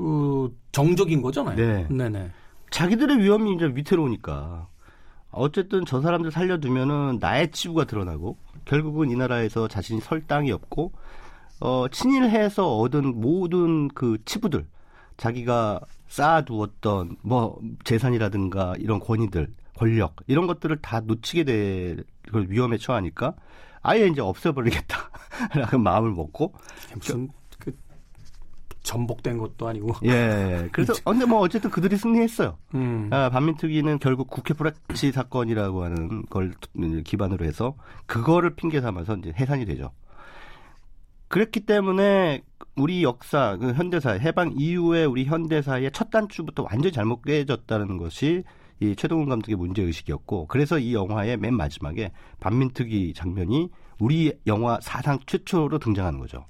그 0.00 0.56
정적인 0.72 1.20
거잖아요. 1.20 1.56
네. 1.56 1.86
네네. 1.90 2.30
자기들의 2.70 3.18
위험이 3.18 3.52
이제 3.52 3.66
위태로우니까 3.66 4.66
어쨌든 5.30 5.84
저 5.84 6.00
사람들 6.00 6.30
살려두면은 6.30 7.18
나의 7.20 7.50
치부가 7.50 7.84
드러나고 7.84 8.38
결국은 8.64 9.10
이 9.10 9.16
나라에서 9.16 9.68
자신이 9.68 10.00
설 10.00 10.26
땅이 10.26 10.50
없고 10.52 10.92
어 11.60 11.86
친일해서 11.88 12.78
얻은 12.78 13.20
모든 13.20 13.88
그 13.88 14.16
치부들 14.24 14.66
자기가 15.18 15.80
쌓아두었던 16.08 17.16
뭐 17.20 17.60
재산이라든가 17.84 18.74
이런 18.78 19.00
권위들 19.00 19.52
권력 19.76 20.16
이런 20.26 20.46
것들을 20.46 20.80
다 20.80 21.00
놓치게 21.00 21.44
될 21.44 22.04
그걸 22.22 22.46
위험에 22.48 22.78
처하니까 22.78 23.34
아예 23.82 24.06
이제 24.06 24.22
없애버리겠다라는 24.22 25.82
마음을 25.84 26.10
먹고 26.12 26.54
무슨 26.94 27.28
그 27.28 27.39
전복된 28.82 29.38
것도 29.38 29.68
아니고. 29.68 29.94
예 30.04 30.68
그래서 30.72 30.92
어, 31.04 31.12
근데 31.12 31.24
뭐 31.26 31.40
어쨌든 31.40 31.70
그들이 31.70 31.96
승리했어요. 31.96 32.56
음. 32.74 33.08
아, 33.12 33.28
반민특위는 33.30 33.98
결국 33.98 34.28
국회 34.28 34.54
불합치 34.54 35.12
사건이라고 35.12 35.84
하는 35.84 36.22
걸 36.26 36.52
기반으로 37.04 37.44
해서 37.44 37.74
그거를 38.06 38.54
핑계 38.54 38.80
삼아서 38.80 39.16
이제 39.16 39.32
해산이 39.38 39.66
되죠. 39.66 39.90
그랬기 41.28 41.60
때문에 41.60 42.42
우리 42.74 43.04
역사, 43.04 43.56
그 43.56 43.72
현대사, 43.72 44.10
해방 44.10 44.54
이후에 44.56 45.04
우리 45.04 45.24
현대사의 45.24 45.92
첫 45.92 46.10
단추부터 46.10 46.64
완전히 46.64 46.92
잘못 46.92 47.22
깨졌다는 47.22 47.98
것이 47.98 48.42
이 48.80 48.96
최동훈 48.96 49.28
감독의 49.28 49.54
문제 49.56 49.82
의식이었고, 49.82 50.46
그래서 50.46 50.78
이 50.78 50.92
영화의 50.92 51.36
맨 51.36 51.54
마지막에 51.54 52.10
반민특위 52.40 53.14
장면이 53.14 53.68
우리 54.00 54.32
영화 54.46 54.78
사상 54.80 55.20
최초로 55.24 55.78
등장하는 55.78 56.18
거죠. 56.18 56.46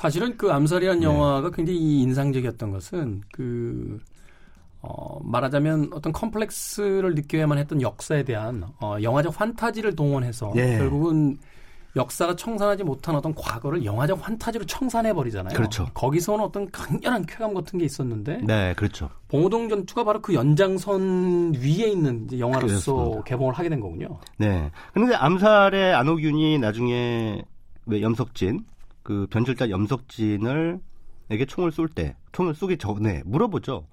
사실은 0.00 0.34
그 0.38 0.50
암살이라는 0.50 1.00
네. 1.00 1.06
영화가 1.06 1.50
굉장히 1.50 2.00
인상적이었던 2.00 2.70
것은 2.70 3.20
그 3.32 4.00
어, 4.80 5.18
말하자면 5.22 5.90
어떤 5.92 6.10
컴플렉스를 6.14 7.14
느껴야만 7.14 7.58
했던 7.58 7.82
역사에 7.82 8.22
대한 8.22 8.64
어, 8.80 8.96
영화적 9.02 9.36
판타지를 9.36 9.94
동원해서 9.94 10.54
예. 10.56 10.78
결국은 10.78 11.36
역사가 11.96 12.34
청산하지 12.34 12.82
못한 12.84 13.14
어떤 13.14 13.34
과거를 13.34 13.84
영화적 13.84 14.22
판타지로 14.22 14.64
청산해 14.64 15.12
버리잖아요. 15.12 15.54
그렇죠. 15.54 15.84
거기서 15.92 16.38
는 16.38 16.44
어떤 16.46 16.70
강렬한 16.70 17.26
쾌감 17.26 17.52
같은 17.52 17.78
게 17.78 17.84
있었는데 17.84 18.40
네, 18.44 18.72
그렇죠. 18.78 19.10
봉오동 19.28 19.68
전투가 19.68 20.04
바로 20.04 20.22
그 20.22 20.32
연장선 20.32 21.56
위에 21.56 21.90
있는 21.90 22.26
영화로서 22.38 22.94
그렇습니다. 22.94 23.22
개봉을 23.24 23.52
하게 23.52 23.68
된 23.68 23.80
거군요. 23.80 24.18
네. 24.38 24.70
그런데 24.94 25.14
암살의 25.14 25.92
안호균이 25.94 26.58
나중에 26.58 27.42
왜 27.84 28.00
염석진 28.00 28.64
그 29.10 29.26
변절자 29.28 29.70
염석진을 29.70 30.78
에게 31.30 31.44
총을 31.44 31.72
쏠 31.72 31.88
때 31.88 32.14
총을 32.30 32.54
쏘기 32.54 32.78
전에 32.78 33.24
물어보죠. 33.26 33.88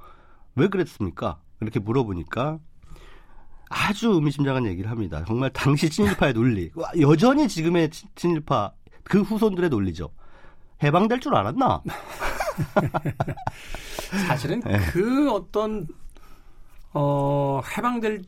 왜 0.53 0.67
그랬습니까? 0.67 1.41
이렇게 1.59 1.79
물어보니까 1.79 2.59
아주 3.67 4.09
의미심장한 4.11 4.67
얘기를 4.67 4.91
합니다. 4.91 5.23
정말 5.25 5.49
당시 5.49 5.89
친일파의 5.89 6.33
논리, 6.33 6.69
와, 6.75 6.91
여전히 7.01 7.47
지금의 7.47 7.89
친- 7.89 8.07
친일파 8.13 8.73
그 9.05 9.23
후손들의 9.23 9.71
논리죠. 9.71 10.11
해방될 10.83 11.19
줄 11.19 11.33
알았나? 11.33 11.81
사실은 14.27 14.59
네. 14.61 14.77
그 14.91 15.31
어떤 15.31 15.87
어 16.93 17.59
해방될 17.75 18.21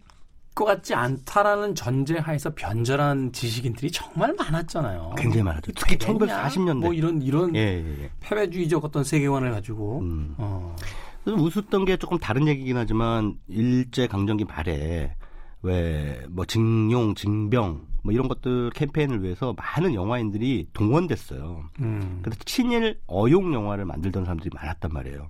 것 0.59 0.65
같지 0.65 0.93
않다라는 0.93 1.73
전제하에서 1.73 2.53
변절한 2.53 3.31
지식인들이 3.31 3.89
정말 3.91 4.33
많았잖아요. 4.37 5.13
굉장히 5.17 5.43
많았죠. 5.43 5.71
특히 5.73 5.97
되겠냐? 5.97 6.43
1940년대. 6.49 6.79
뭐 6.81 6.93
이런 6.93 7.21
이런 7.21 7.55
예, 7.55 7.59
예, 7.81 8.03
예. 8.03 8.11
패배주의적 8.19 8.83
어떤 8.83 9.05
세계관을 9.05 9.51
가지고 9.51 9.99
음. 9.99 10.35
어, 10.37 10.75
좀 11.23 11.39
웃었던 11.39 11.85
게 11.85 11.95
조금 11.95 12.17
다른 12.17 12.45
얘기긴 12.49 12.75
하지만 12.75 13.35
일제 13.47 14.05
강점기 14.07 14.43
말에 14.43 15.15
왜 15.61 16.25
뭐 16.29 16.43
징용, 16.45 17.15
징병 17.15 17.87
뭐 18.03 18.13
이런 18.13 18.27
것들 18.27 18.71
캠페인을 18.71 19.23
위해서 19.23 19.55
많은 19.57 19.93
영화인들이 19.93 20.67
동원됐어요. 20.73 21.63
음. 21.79 22.19
그래서 22.21 22.37
친일 22.43 22.99
어용 23.07 23.53
영화를 23.53 23.85
만들던 23.85 24.25
사람들이 24.25 24.49
많았단 24.53 24.91
말이에요. 24.93 25.29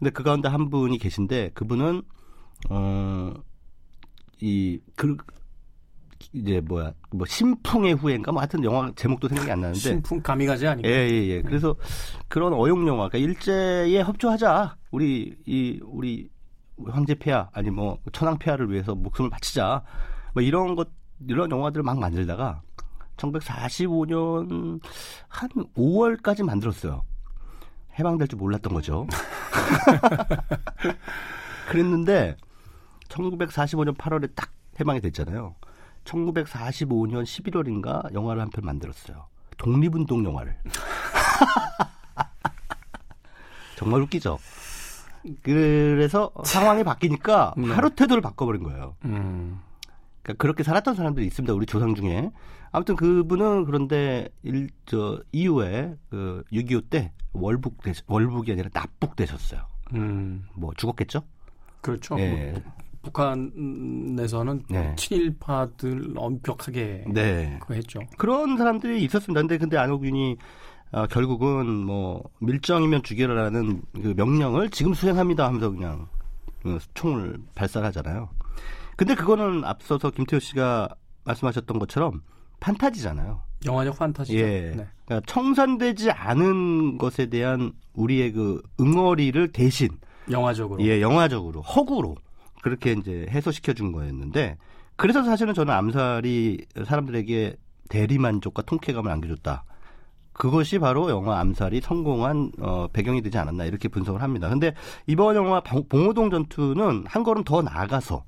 근데 0.00 0.10
그 0.10 0.24
가운데 0.24 0.48
한 0.48 0.70
분이 0.70 0.98
계신데 0.98 1.52
그분은 1.54 2.02
어 2.70 3.32
이 4.40 4.80
그 4.96 5.16
이제 6.32 6.60
뭐야 6.60 6.92
뭐 7.10 7.26
신풍의 7.26 7.94
후예인가 7.94 8.32
뭐 8.32 8.40
하여튼 8.40 8.64
영화 8.64 8.90
제목도 8.94 9.28
생각이 9.28 9.50
안 9.50 9.60
나는데 9.60 9.78
신풍 9.78 10.22
가미가제 10.22 10.66
아니고 10.66 10.88
예, 10.88 11.08
예, 11.08 11.26
예. 11.28 11.42
그래서 11.42 11.76
그런 12.28 12.52
어용 12.52 12.86
영화, 12.88 13.08
그러니까 13.08 13.18
일제에 13.18 14.02
협조하자. 14.02 14.76
우리 14.90 15.36
이 15.46 15.80
우리 15.84 16.28
황제 16.86 17.14
폐하 17.14 17.48
아니 17.52 17.70
뭐 17.70 17.98
천황 18.12 18.38
폐하를 18.38 18.70
위해서 18.70 18.94
목숨을 18.94 19.30
바치자. 19.30 19.82
뭐 20.34 20.42
이런 20.42 20.74
것 20.74 20.88
이런 21.26 21.50
영화들을 21.50 21.82
막 21.82 21.98
만들다가 21.98 22.62
1945년 23.16 24.80
한 25.28 25.48
5월까지 25.74 26.44
만들었어요. 26.44 27.02
해방될 27.98 28.28
줄 28.28 28.38
몰랐던 28.38 28.74
거죠. 28.74 29.06
그랬는데 31.68 32.36
1945년 33.08 33.96
8월에 33.96 34.30
딱 34.34 34.50
해방이 34.80 35.00
됐잖아요. 35.00 35.54
1945년 36.04 37.22
11월인가 37.24 38.12
영화를 38.14 38.42
한 38.42 38.50
편 38.50 38.64
만들었어요. 38.64 39.26
독립운동 39.56 40.24
영화를. 40.24 40.56
정말 43.76 44.00
웃기죠. 44.02 44.38
그래서 45.42 46.30
상황이 46.44 46.84
바뀌니까 46.84 47.54
네. 47.56 47.68
하루 47.68 47.90
태도를 47.90 48.22
바꿔버린 48.22 48.62
거예요. 48.62 48.94
음. 49.04 49.60
그러니까 50.22 50.40
그렇게 50.40 50.62
살았던 50.62 50.94
사람들이 50.94 51.26
있습니다. 51.26 51.52
우리 51.52 51.66
조상 51.66 51.94
중에. 51.94 52.30
아무튼 52.72 52.96
그분은 52.96 53.64
그런데 53.64 54.28
일, 54.42 54.68
저, 54.86 55.20
이후에 55.32 55.96
그 56.10 56.42
6.25 56.52 56.90
때 56.90 57.12
월북, 57.32 57.82
되, 57.82 57.92
월북이 58.06 58.52
아니라 58.52 58.68
납북 58.72 59.16
되셨어요. 59.16 59.62
음. 59.94 60.46
뭐 60.54 60.72
죽었겠죠? 60.76 61.22
그렇죠. 61.80 62.18
예. 62.18 62.52
뭐, 62.52 62.62
북한에서는 63.06 64.64
네. 64.68 64.94
친일파들 64.96 66.14
엄격하게 66.16 67.04
네. 67.08 67.56
그거 67.60 67.74
했죠. 67.74 68.00
그런 68.18 68.56
사람들이 68.56 69.02
있었습니다. 69.04 69.40
근데 69.42 69.58
근데 69.58 69.76
안호균이 69.76 70.36
어, 70.92 71.06
결국은 71.06 71.66
뭐 71.66 72.22
밀정이면 72.40 73.02
죽여라라는 73.02 73.82
그 73.94 74.14
명령을 74.16 74.70
지금 74.70 74.94
수행합니다 74.94 75.46
하면서 75.46 75.70
그냥 75.70 76.08
그 76.62 76.78
총을 76.94 77.38
발사하잖아요. 77.54 78.28
근데 78.96 79.14
그거는 79.14 79.64
앞서서 79.64 80.10
김태호 80.10 80.40
씨가 80.40 80.88
말씀하셨던 81.24 81.78
것처럼 81.78 82.22
판타지잖아요. 82.60 83.42
영화적 83.66 83.98
판타지죠. 83.98 84.38
예. 84.38 84.74
네. 84.76 84.86
그러니까 85.04 85.20
청산되지 85.26 86.10
않은 86.10 86.98
것에 86.98 87.26
대한 87.26 87.72
우리의 87.94 88.32
그 88.32 88.62
응어리를 88.80 89.52
대신 89.52 89.88
영화적으로. 90.30 90.82
예, 90.82 91.00
영화적으로 91.00 91.62
허구로 91.62 92.16
그렇게 92.66 92.92
이제 92.92 93.26
해소시켜 93.30 93.74
준 93.74 93.92
거였는데 93.92 94.56
그래서 94.96 95.22
사실은 95.22 95.54
저는 95.54 95.72
암살이 95.72 96.66
사람들에게 96.84 97.54
대리만족과 97.88 98.62
통쾌감을 98.62 99.08
안겨줬다. 99.12 99.62
그것이 100.32 100.80
바로 100.80 101.08
영화 101.08 101.38
암살이 101.38 101.80
성공한 101.80 102.50
어, 102.60 102.88
배경이 102.92 103.22
되지 103.22 103.38
않았나 103.38 103.66
이렇게 103.66 103.86
분석을 103.88 104.20
합니다. 104.20 104.48
근데 104.48 104.74
이번 105.06 105.36
영화 105.36 105.60
봉- 105.60 105.86
봉오동 105.88 106.30
전투는 106.30 107.04
한 107.06 107.22
걸음 107.22 107.44
더 107.44 107.62
나아가서 107.62 108.24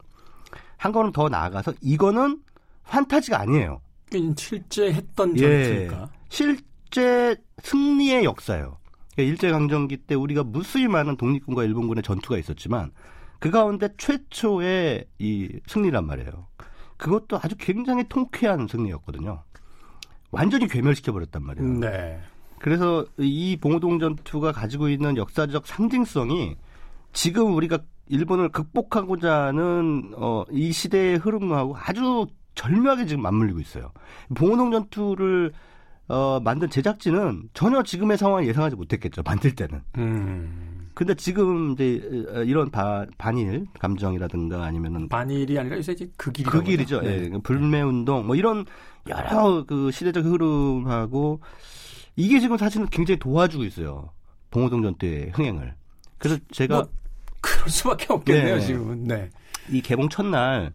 한 0.76 0.92
걸음 0.92 1.11
더 1.11 1.28
나아가서 1.28 1.75
이거는 1.83 2.40
판타지가 2.85 3.40
아니에요. 3.40 3.80
그러니까 4.09 4.35
실제 4.38 4.92
했던 4.92 5.37
예. 5.38 5.64
전투니까. 5.64 6.09
실제 6.28 7.37
승리의 7.62 8.23
역사예요. 8.25 8.78
그러니까 9.16 9.33
일제강점기 9.33 9.97
때 10.07 10.14
우리가 10.14 10.45
무수히 10.45 10.87
많은 10.87 11.16
독립군과 11.16 11.64
일본군의 11.64 12.04
전투가 12.04 12.38
있었지만 12.38 12.92
그 13.38 13.50
가운데 13.50 13.88
최초의 13.97 15.07
이 15.18 15.61
승리란 15.66 16.07
말이에요. 16.07 16.47
그것도 16.97 17.38
아주 17.40 17.54
굉장히 17.57 18.04
통쾌한 18.09 18.66
승리였거든요. 18.68 19.42
완전히 20.30 20.66
괴멸시켜 20.66 21.12
버렸단 21.12 21.42
말이에요. 21.42 21.73
네. 21.78 22.21
그래서 22.59 23.07
이 23.18 23.57
봉오동 23.61 24.00
전투가 24.00 24.52
가지고 24.52 24.88
있는 24.88 25.16
역사적 25.16 25.66
상징성이 25.66 26.57
지금 27.12 27.54
우리가 27.54 27.78
일본을 28.09 28.50
극복하고자 28.50 29.47
하는 29.47 30.12
어, 30.16 30.45
이 30.50 30.73
시대의 30.73 31.18
흐름하고 31.18 31.76
아주 31.76 32.26
절묘하게 32.54 33.07
지금 33.07 33.23
맞물리고 33.23 33.61
있어요. 33.61 33.92
봉오동 34.35 34.73
전투를 34.73 35.52
어, 36.09 36.40
만든 36.42 36.71
제작진은 36.71 37.50
전혀 37.52 37.83
지금의 37.83 38.18
상황을 38.18 38.47
예상하지 38.49 38.76
못했겠죠. 38.76 39.23
만들 39.25 39.54
때는. 39.54 39.83
음. 39.99 40.67
근데 40.98 41.14
지금 41.14 41.74
이제 41.74 42.02
어, 42.34 42.42
이런 42.42 42.72
바- 42.72 43.06
반일 43.18 43.66
감정이라든가 43.78 44.64
아니면은 44.64 45.08
반일이 45.08 45.56
아니라 45.56 45.76
요새 45.76 45.92
이제 45.92 46.10
그 46.16 46.32
길이 46.32 46.50
그 46.50 46.60
길이죠. 46.60 47.02
예, 47.04 47.30
불매 47.44 47.82
운동 47.82 48.26
뭐 48.26 48.34
이런 48.34 48.66
여러 49.08 49.64
그 49.64 49.92
시대적 49.92 50.24
흐름하고 50.24 51.40
이게 52.16 52.40
지금 52.40 52.56
사실은 52.56 52.88
굉장히 52.88 53.16
도와주고 53.20 53.62
있어요. 53.62 54.10
봉오동 54.50 54.82
전투의 54.82 55.30
흥행을. 55.34 55.72
그래서 56.18 56.40
제가 56.50 56.74
뭐, 56.78 56.88
그럴 57.42 57.68
수밖에 57.68 58.12
없겠네요, 58.12 58.56
네. 58.56 58.60
지금은. 58.60 59.04
네. 59.04 59.30
이 59.70 59.80
개봉 59.80 60.08
첫날 60.08 60.72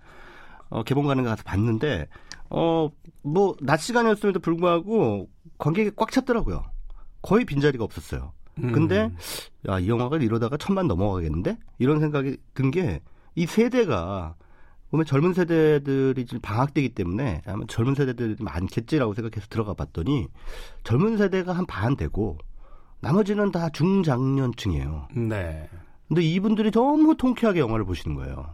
어, 0.70 0.84
개봉 0.84 1.06
가는 1.06 1.22
거 1.26 1.32
가서 1.32 1.44
봤는데 1.44 2.08
어 2.50 2.90
뭐 3.26 3.56
낮 3.62 3.82
시간이었음에도 3.82 4.40
불구하고 4.40 5.28
관객이 5.58 5.92
꽉 5.98 6.12
찼더라고요. 6.12 6.64
거의 7.22 7.44
빈자리가 7.44 7.84
없었어요. 7.84 8.32
근데 8.56 9.06
음. 9.06 9.18
야, 9.70 9.80
이 9.80 9.88
영화가 9.90 10.18
이러다가 10.18 10.58
천만 10.58 10.88
넘어가겠는데? 10.88 11.58
이런 11.80 12.00
생각이 12.00 12.38
든 12.54 12.72
게 12.72 13.02
이 13.36 13.48
세대가 13.48 14.36
보면 14.92 15.08
젊은 15.08 15.34
세대들이 15.34 16.24
지금 16.28 16.40
방학되기 16.42 16.90
때문에 16.90 17.42
아마 17.48 17.66
젊은 17.68 17.96
세대들이 17.96 18.36
많겠지라고 18.40 19.16
생각해서 19.16 19.48
들어가 19.50 19.74
봤더니 19.74 20.28
젊은 20.84 21.18
세대가 21.18 21.54
한 21.54 21.66
반 21.66 21.96
되고 21.98 22.38
나머지는 23.02 23.52
다 23.52 23.70
중장년층이에요. 23.70 25.08
네. 25.16 25.68
근데 26.08 26.22
이분들이 26.22 26.70
너무 26.70 27.18
통쾌하게 27.18 27.60
영화를 27.60 27.86
보시는 27.86 28.16
거예요. 28.16 28.52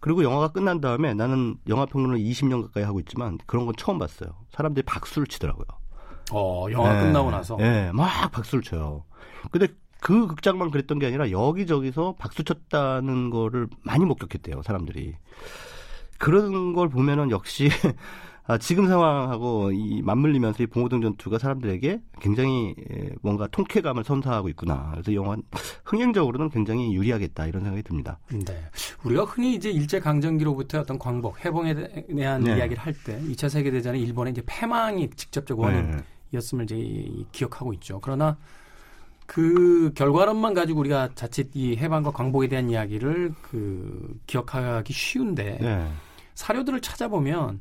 그리고 0.00 0.22
영화가 0.24 0.48
끝난 0.52 0.80
다음에 0.80 1.12
나는 1.12 1.56
영화 1.68 1.84
평론을 1.84 2.18
20년 2.18 2.62
가까이 2.62 2.84
하고 2.84 2.98
있지만 3.00 3.36
그런 3.44 3.66
건 3.66 3.74
처음 3.76 3.98
봤어요. 3.98 4.30
사람들이 4.52 4.84
박수를 4.86 5.26
치더라고요. 5.26 5.66
어, 6.32 6.66
영화 6.70 6.94
네. 6.94 7.02
끝나고 7.06 7.30
나서. 7.30 7.56
네, 7.56 7.90
막 7.92 8.30
박수를 8.32 8.62
쳐요. 8.62 9.04
근데 9.50 9.68
그 10.00 10.26
극장만 10.28 10.70
그랬던 10.70 10.98
게 10.98 11.06
아니라 11.06 11.30
여기저기서 11.30 12.14
박수 12.18 12.44
쳤다는 12.44 13.30
거를 13.30 13.66
많이 13.82 14.04
목격했대요, 14.04 14.62
사람들이. 14.62 15.14
그런 16.18 16.72
걸 16.72 16.88
보면은 16.88 17.30
역시 17.30 17.68
아, 18.50 18.56
지금 18.56 18.86
상황하고 18.88 19.72
이 19.72 20.00
맞물리면서 20.00 20.62
이 20.62 20.66
봉오동 20.66 21.02
전투가 21.02 21.36
사람들에게 21.38 22.00
굉장히 22.18 22.74
에, 22.90 23.10
뭔가 23.20 23.46
통쾌감을 23.46 24.04
선사하고 24.04 24.48
있구나. 24.48 24.88
그래서 24.92 25.12
영화 25.12 25.36
흥행적으로는 25.84 26.48
굉장히 26.48 26.94
유리하겠다 26.94 27.46
이런 27.46 27.62
생각이 27.62 27.82
듭니다. 27.82 28.18
네. 28.32 28.58
우리가 29.04 29.24
흔히 29.24 29.54
이제 29.54 29.70
일제 29.70 30.00
강점기로부터 30.00 30.80
어떤 30.80 30.98
광복, 30.98 31.44
해봉에 31.44 31.74
대한 32.16 32.42
네. 32.42 32.56
이야기를 32.56 32.78
할 32.82 32.94
때 33.04 33.20
2차 33.20 33.50
세계 33.50 33.70
대전에 33.70 33.98
일본의 33.98 34.32
이제 34.32 34.42
패망이 34.46 35.10
직접적 35.10 35.58
원인이었음을 35.60 36.64
네. 36.66 36.74
이제 36.78 37.24
기억하고 37.32 37.74
있죠. 37.74 38.00
그러나 38.00 38.38
그 39.28 39.92
결과론만 39.94 40.54
가지고 40.54 40.80
우리가 40.80 41.10
자칫 41.14 41.50
이 41.52 41.76
해방과 41.76 42.12
광복에 42.12 42.48
대한 42.48 42.70
이야기를 42.70 43.34
그 43.42 44.18
기억하기 44.26 44.90
쉬운데 44.90 45.58
네. 45.60 45.86
사료들을 46.34 46.80
찾아보면 46.80 47.60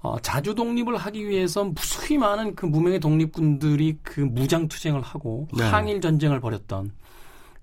어, 0.00 0.18
자주 0.20 0.54
독립을 0.54 0.96
하기 0.96 1.28
위해서 1.28 1.64
무수히 1.64 2.16
많은 2.16 2.54
그 2.54 2.64
무명의 2.64 2.98
독립군들이 2.98 3.98
그 4.02 4.20
무장 4.20 4.66
투쟁을 4.66 5.02
하고 5.02 5.48
네. 5.54 5.64
항일 5.64 6.00
전쟁을 6.00 6.40
벌였던 6.40 6.92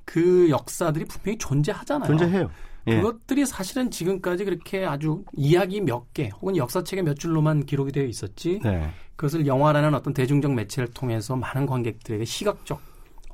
그 0.06 0.52
역사들이 0.52 1.06
분명히 1.06 1.40
존재하잖아요. 1.40 2.08
존재해요. 2.08 2.52
예. 2.86 2.98
그것들이 2.98 3.48
사실은 3.48 3.90
지금까지 3.90 4.46
그렇게 4.46 4.86
아주 4.86 5.24
이야기 5.34 5.82
몇 5.82 6.14
개 6.14 6.30
혹은 6.40 6.56
역사책의 6.56 7.04
몇 7.04 7.18
줄로만 7.18 7.66
기록이 7.66 7.92
되어 7.92 8.06
있었지 8.06 8.60
네. 8.64 8.92
그것을 9.16 9.48
영화라는 9.48 9.96
어떤 9.96 10.14
대중적 10.14 10.54
매체를 10.54 10.90
통해서 10.94 11.36
많은 11.36 11.66
관객들에게 11.66 12.26
시각적 12.26 12.91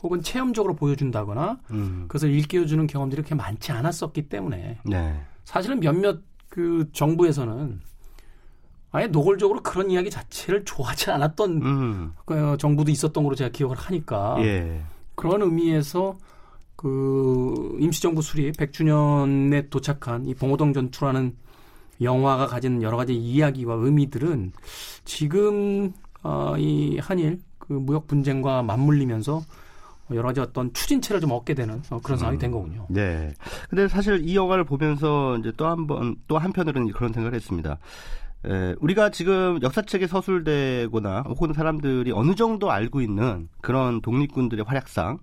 혹은 0.08 0.22
체험적으로 0.22 0.74
보여준다거나 0.74 1.60
음. 1.72 2.06
그것을 2.08 2.32
일깨워주는 2.32 2.88
경험들이 2.88 3.24
그렇게 3.24 3.36
많지 3.36 3.74
않았었기 3.74 4.30
때문에 4.30 4.80
네. 4.86 5.22
사실은 5.43 5.82
몇몇 5.82 6.22
그 6.48 6.89
정부에서는 6.93 7.82
아예 8.91 9.08
노골적으로 9.08 9.62
그런 9.63 9.91
이야기 9.91 10.10
자체를 10.10 10.63
좋아하지 10.63 11.12
않았던 11.12 11.62
음. 11.62 12.13
그 12.24 12.56
정부도 12.58 12.89
있었던 12.89 13.22
걸로 13.22 13.36
제가 13.36 13.50
기억을 13.52 13.76
하니까 13.76 14.38
예. 14.39 14.82
그런 15.15 15.41
의미에서 15.41 16.17
그 16.78 17.76
임시정부 17.82 18.22
수립 18.22 18.56
100주년에 18.56 19.70
도착한 19.70 20.26
이 20.26 20.34
봉오동 20.34 20.72
전투라는 20.72 21.36
영화가 22.02 22.48
가진 22.48 22.82
여러 22.82 22.96
가지 22.96 23.13
이야기와 23.13 23.76
의미들은 23.76 24.54
지금 25.04 25.91
어, 26.24 26.56
이 26.58 26.98
한일 27.00 27.41
그 27.58 27.74
무역 27.74 28.08
분쟁과 28.08 28.63
맞물리면서 28.63 29.41
여러 30.12 30.30
가지 30.30 30.39
어떤 30.39 30.72
추진체를 30.74 31.20
좀 31.22 31.32
얻게 31.32 31.54
되는 31.54 31.82
어, 31.89 32.00
그런 32.02 32.17
상황이 32.17 32.38
된 32.38 32.52
거군요. 32.52 32.86
네. 32.89 33.34
근데 33.70 33.88
사실 33.88 34.22
이 34.28 34.36
영화를 34.36 34.63
보면서 34.63 35.38
이제 35.38 35.52
또 35.58 35.67
한 35.67 35.86
번, 35.88 36.15
또 36.28 36.38
한편으로는 36.38 36.91
그런 36.93 37.12
생각을 37.12 37.36
했습니다. 37.36 37.78
에, 38.46 38.76
우리가 38.80 39.10
지금 39.10 39.60
역사책에 39.62 40.08
서술되거나 40.08 41.24
혹은 41.28 41.54
사람들이 41.54 42.12
어느 42.12 42.36
정도 42.36 42.72
알고 42.72 43.02
있는 43.02 43.50
그런 43.62 44.02
독립군들의 44.02 44.63
활약상, 44.65 45.20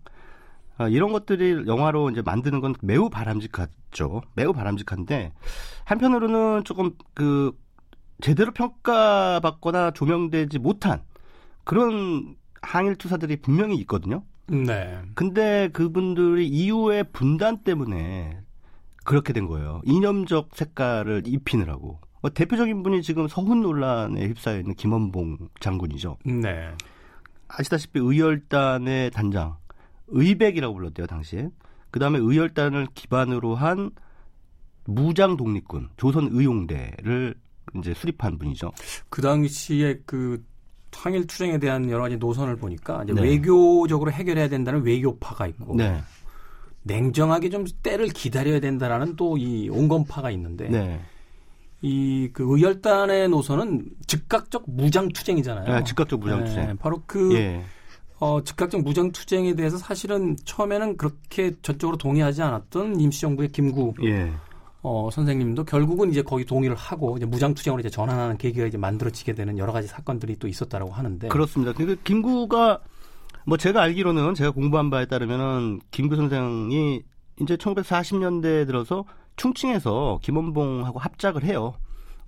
아, 0.77 0.89
이런 0.89 1.13
것들이 1.13 1.67
영화로 1.67 2.11
이제 2.11 2.21
만드는 2.21 2.61
건 2.61 2.75
매우 2.83 3.09
바람직하죠. 3.09 4.23
매우 4.35 4.53
바람직한데, 4.53 5.33
한편으로는 5.85 6.65
조금 6.65 6.91
그, 7.15 7.53
제대로 8.21 8.53
평가받거나 8.53 9.93
조명되지 9.93 10.59
못한 10.59 11.03
그런 11.65 12.37
항일 12.63 12.97
투사들이 12.97 13.37
분명히 13.41 13.77
있거든요. 13.79 14.23
네. 14.47 15.01
근데 15.15 15.69
그분들이 15.73 16.47
이후의 16.47 17.05
분단 17.13 17.59
때문에 17.59 18.39
그렇게 19.05 19.33
된 19.33 19.47
거예요. 19.47 19.81
이념적 19.85 20.51
색깔을 20.55 21.23
입히느라고. 21.27 22.01
뭐 22.21 22.31
대표적인 22.31 22.83
분이 22.83 23.03
지금 23.03 23.29
서훈 23.29 23.61
논란에 23.61 24.29
휩싸여 24.29 24.61
있는 24.61 24.75
김원봉 24.75 25.51
장군이죠. 25.61 26.17
네. 26.25 26.71
아시다시피 27.49 28.01
의열단의 28.01 29.11
단장, 29.11 29.57
의백이라고 30.09 30.75
불렀대요, 30.75 31.07
당시에. 31.07 31.51
그 31.91 32.01
다음에 32.01 32.19
의열단을 32.19 32.89
기반으로 32.95 33.55
한 33.55 33.91
무장 34.87 35.37
독립군 35.37 35.91
조선 35.97 36.29
의용대를 36.33 37.35
이제 37.77 37.95
수립한 37.95 38.39
분이죠. 38.39 38.73
그 39.09 39.23
당시에 39.23 40.01
그 40.07 40.43
항일 40.95 41.27
투쟁에 41.27 41.59
대한 41.59 41.91
여러 41.91 42.03
가지 42.05 42.17
노선을 42.17 42.57
보니까 42.57 43.03
이제 43.05 43.13
네. 43.13 43.23
외교적으로 43.23 44.11
해결해야 44.13 44.49
된다는 44.49 44.83
외교파가 44.83 45.47
있고 45.49 45.75
네. 45.77 46.03
냉정하게 46.83 47.51
좀 47.51 47.65
때를 47.83 48.09
기다려야 48.09 48.61
된다라는 48.61 49.17
또 49.17 49.37
이 49.37 49.69
온건파가 49.71 50.31
있는데 50.33 50.69
네. 50.69 51.01
이그 51.83 52.45
의열단의 52.47 53.29
노선은 53.29 53.85
즉각적 54.07 54.65
무장 54.67 55.09
투쟁이잖아요. 55.09 55.75
네, 55.79 55.85
즉각적 55.85 56.21
무장 56.21 56.45
투쟁. 56.45 56.67
네, 56.69 56.75
바로 56.75 57.03
그 57.07 57.35
예. 57.35 57.63
어, 58.21 58.43
즉각적 58.43 58.83
무장 58.83 59.13
투쟁에 59.13 59.55
대해서 59.55 59.77
사실은 59.77 60.37
처음에는 60.45 60.97
그렇게 60.97 61.53
전적으로 61.61 61.99
동의하지 61.99 62.41
않았던 62.43 63.01
임시정부의 63.01 63.51
김구 63.53 63.95
예. 64.05 64.33
어, 64.87 65.09
선생님도 65.11 65.65
결국은 65.65 66.11
이제 66.11 66.21
거기 66.21 66.45
동의를 66.45 66.77
하고 66.77 67.17
이제 67.17 67.25
무장 67.25 67.55
투쟁으로 67.55 67.81
이제 67.81 67.89
전환하는 67.89 68.37
계기가 68.37 68.67
이제 68.67 68.77
만들어지게 68.77 69.33
되는 69.33 69.57
여러 69.57 69.73
가지 69.73 69.89
사건들이 69.89 70.37
또 70.37 70.47
있었다라고 70.47 70.93
하는데 70.93 71.29
그렇습니다. 71.29 71.73
근데 71.73 71.97
김구가 72.05 72.81
뭐 73.47 73.57
제가 73.57 73.81
알기로는 73.81 74.35
제가 74.35 74.51
공부한 74.51 74.91
바에 74.91 75.07
따르면은 75.07 75.81
김구 75.91 76.17
선생이 76.17 77.03
이제 77.41 77.57
1940년대 77.57 78.67
들어서 78.67 79.07
충칭에서 79.37 80.21
김원봉하고 80.23 80.99
합작을 80.99 81.45
해요. 81.45 81.75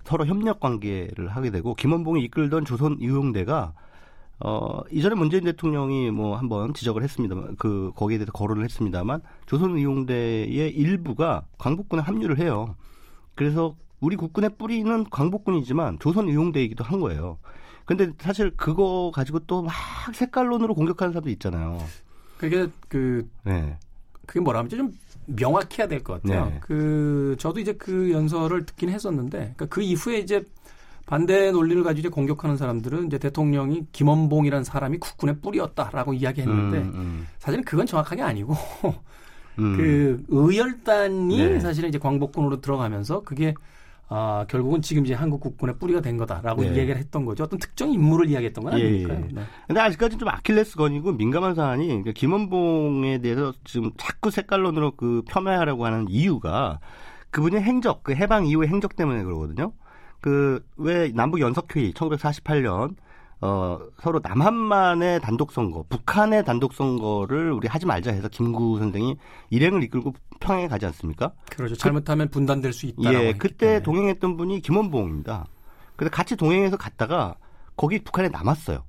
서로 0.03 0.25
협력 0.25 0.59
관계를 0.59 1.27
하게 1.27 1.51
되고 1.51 1.75
김원봉이 1.75 2.23
이끌던 2.23 2.65
조선 2.65 2.97
의용대가 2.99 3.73
어 4.39 4.81
이전에 4.91 5.15
문재인 5.15 5.43
대통령이 5.45 6.11
뭐 6.11 6.35
한번 6.37 6.73
지적을 6.73 7.01
했습니다만 7.03 7.55
그 7.57 7.91
거기에 7.95 8.19
대해서 8.19 8.31
거론을 8.31 8.63
했습니다만 8.65 9.21
조선 9.47 9.75
의용대의 9.77 10.71
일부가 10.71 11.43
광복군에 11.57 12.01
합류를 12.03 12.37
해요. 12.39 12.75
그래서 13.35 13.75
우리 13.99 14.15
국군의 14.15 14.51
뿌리는 14.57 15.03
광복군이지만 15.09 15.97
조선 15.99 16.27
의용대이기도 16.29 16.83
한 16.83 16.99
거예요. 16.99 17.39
근데 17.85 18.11
사실 18.19 18.51
그거 18.55 19.11
가지고 19.13 19.39
또 19.39 19.61
막 19.63 19.73
색깔론으로 20.13 20.75
공격하는 20.75 21.13
사람도 21.13 21.29
있잖아요. 21.31 21.79
그게 22.37 22.67
그 22.89 23.27
네. 23.43 23.77
그게 24.27 24.39
뭐라 24.41 24.59
하면 24.59 24.69
좀 24.69 24.91
명확해야 25.25 25.87
될 25.87 26.03
것 26.03 26.21
같아요. 26.21 26.45
네. 26.45 26.57
그 26.61 27.35
저도 27.39 27.59
이제 27.59 27.73
그 27.73 28.11
연설을 28.11 28.65
듣긴 28.65 28.89
했었는데 28.89 29.37
그러니까 29.37 29.65
그 29.67 29.81
이후에 29.81 30.19
이제 30.19 30.45
반대 31.07 31.51
논리를 31.51 31.81
가지고 31.83 31.99
이제 31.99 32.09
공격하는 32.09 32.57
사람들은 32.57 33.07
이제 33.07 33.17
대통령이 33.17 33.87
김원봉이라는 33.93 34.63
사람이 34.65 34.97
국군의 34.99 35.39
뿌리였다라고 35.41 36.13
이야기했는데 36.13 36.77
음, 36.79 36.91
음, 36.93 37.27
사실은 37.39 37.63
그건 37.63 37.85
정확하게 37.85 38.21
아니고 38.21 38.53
음. 39.57 39.77
그 39.77 40.23
의열단이 40.27 41.37
네. 41.37 41.59
사실은 41.61 41.87
이제 41.89 41.97
광복군으로 41.97 42.59
들어가면서 42.59 43.21
그게 43.21 43.53
아 44.09 44.45
결국은 44.49 44.81
지금 44.81 45.05
이제 45.05 45.13
한국 45.13 45.39
국군의 45.39 45.77
뿌리가 45.79 46.01
된 46.01 46.17
거다라고 46.17 46.61
네. 46.61 46.67
이야기를 46.67 46.97
했던 46.97 47.25
거죠. 47.25 47.45
어떤 47.45 47.57
특정 47.57 47.91
인물을 47.91 48.29
이야기했던 48.29 48.65
건 48.65 48.77
예, 48.77 48.85
아니니까요. 48.85 49.17
예. 49.17 49.33
네. 49.33 49.41
근데 49.65 49.79
아직까지는 49.79 50.19
좀 50.19 50.27
아킬레스건이고 50.27 51.13
민감한 51.13 51.55
사안이 51.55 51.87
그러니까 51.87 52.11
김원봉에 52.11 53.19
대해서 53.19 53.53
지금 53.63 53.91
자꾸 53.97 54.29
색깔론으로 54.29 54.97
그 54.97 55.23
폄훼하려고 55.29 55.85
하는 55.85 56.05
이유가 56.09 56.79
그분의 57.31 57.61
행적, 57.61 58.03
그 58.03 58.13
해방 58.13 58.45
이후의 58.45 58.67
행적 58.67 58.97
때문에 58.97 59.23
그러거든요. 59.23 59.71
그 60.21 60.59
왜 60.77 61.11
남북 61.13 61.41
연석회의 61.41 61.93
1948년 61.93 62.95
어 63.39 63.79
서로 64.01 64.19
남한만의 64.23 65.21
단독 65.21 65.51
선거, 65.51 65.83
북한의 65.89 66.43
단독 66.43 66.73
선거를 66.73 67.51
우리 67.51 67.67
하지 67.67 67.85
말자 67.85 68.11
해서 68.11 68.27
김구 68.29 68.79
선생이 68.79 69.15
일행을 69.51 69.83
이끌고 69.83 70.13
평양에 70.39 70.67
가지 70.67 70.87
않습니까? 70.87 71.33
그렇죠. 71.51 71.75
잘못하면 71.75 72.29
분단될 72.29 72.73
수 72.73 72.87
있다라고 72.87 73.25
예, 73.25 73.33
그때 73.33 73.57
때문에. 73.67 73.83
동행했던 73.83 74.37
분이 74.37 74.61
김원봉입니다. 74.61 75.45
근데 75.95 76.09
같이 76.09 76.35
동행해서 76.35 76.77
갔다가 76.77 77.35
거기 77.75 77.99
북한에 78.03 78.29
남았어요. 78.29 78.83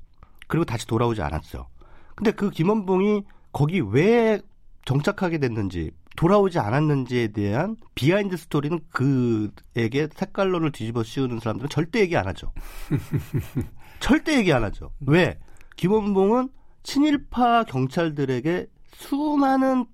그리고 0.46 0.64
다시 0.64 0.86
돌아오지 0.86 1.20
않았어요. 1.20 1.66
근데 2.14 2.30
그 2.30 2.48
김원봉이 2.50 3.24
거기 3.52 3.80
왜 3.80 4.40
정착하게 4.86 5.38
됐는지 5.38 5.90
돌아오지 6.18 6.58
않았는지에 6.58 7.28
대한 7.28 7.76
비하인드 7.94 8.36
스토리는 8.36 8.80
그에게 8.90 10.08
색깔론을 10.12 10.72
뒤집어 10.72 11.04
씌우는 11.04 11.38
사람들은 11.38 11.68
절대 11.68 12.00
얘기 12.00 12.16
안 12.16 12.26
하죠. 12.26 12.50
절대 14.00 14.36
얘기 14.36 14.52
안 14.52 14.64
하죠. 14.64 14.90
왜? 15.06 15.38
김원봉은 15.76 16.48
친일파 16.82 17.62
경찰들에게 17.68 18.66
수많은 18.94 19.86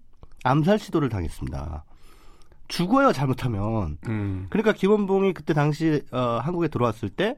암살 0.44 0.78
시도를 0.78 1.10
당했습니다. 1.10 1.84
죽어요 2.68 3.12
잘못하면. 3.12 3.98
음. 4.08 4.46
그러니까 4.48 4.72
김원봉이 4.72 5.34
그때 5.34 5.52
당시 5.52 6.02
어, 6.10 6.40
한국에 6.42 6.68
들어왔을 6.68 7.10
때 7.10 7.36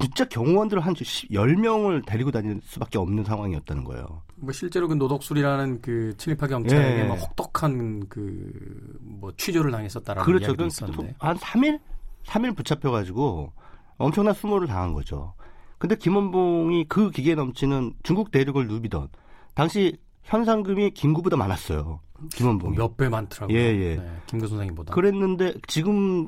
진짜 0.00 0.24
경호원들을 0.24 0.84
한 0.84 0.94
10명을 0.94 2.04
데리고 2.04 2.32
다닐 2.32 2.60
수밖에 2.64 2.98
없는 2.98 3.22
상황이었다는 3.22 3.84
거예요. 3.84 4.22
뭐 4.44 4.52
실제로 4.52 4.86
그 4.88 4.94
노덕술이라는 4.94 5.80
그 5.80 6.14
친일파 6.16 6.46
경찰에게 6.46 7.00
예. 7.00 7.04
막 7.04 7.14
혹독한 7.14 8.08
그 8.08 8.52
뭐 9.00 9.32
취조를 9.36 9.70
당했었다라는 9.70 10.24
그렇죠. 10.26 10.44
이야기도 10.46 10.64
그- 10.64 10.66
있었는데. 10.68 11.14
한 11.18 11.36
3일? 11.38 11.80
3일 12.26 12.54
붙잡혀 12.56 12.90
가지고 12.90 13.52
엄청난 13.96 14.34
수모를 14.34 14.66
당한 14.66 14.92
거죠. 14.92 15.34
근데 15.78 15.94
김원봉이 15.96 16.86
그 16.88 17.10
기계에 17.10 17.34
넘치는 17.34 17.94
중국 18.02 18.30
대륙을 18.30 18.66
누비던 18.68 19.08
당시 19.54 19.96
현상금이 20.24 20.90
김구보다 20.92 21.36
많았어요. 21.36 22.00
김원봉이. 22.34 22.76
몇배 22.76 23.08
많더라고요. 23.08 23.56
예, 23.56 23.62
예. 23.62 23.96
네, 23.96 24.10
김교 24.26 24.46
선생님보다. 24.46 24.94
그랬는데 24.94 25.54
지금 25.68 26.26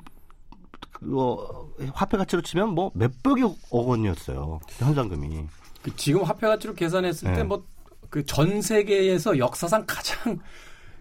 그, 0.93 1.21
어, 1.21 1.69
화폐 1.93 2.17
가치로 2.17 2.43
치면 2.43 2.71
뭐 2.75 2.91
몇백억 2.95 3.57
원이었어요. 3.71 4.61
현상금이. 4.79 5.47
그 5.83 5.97
지금 5.97 6.23
화폐 6.23 6.47
가치로 6.47 6.75
계산했을 6.75 7.31
네. 7.31 7.37
때뭐 7.43 7.65
그 8.11 8.25
전 8.25 8.63
세계에서 8.63 9.39
역사상 9.39 9.85
가장 9.87 10.39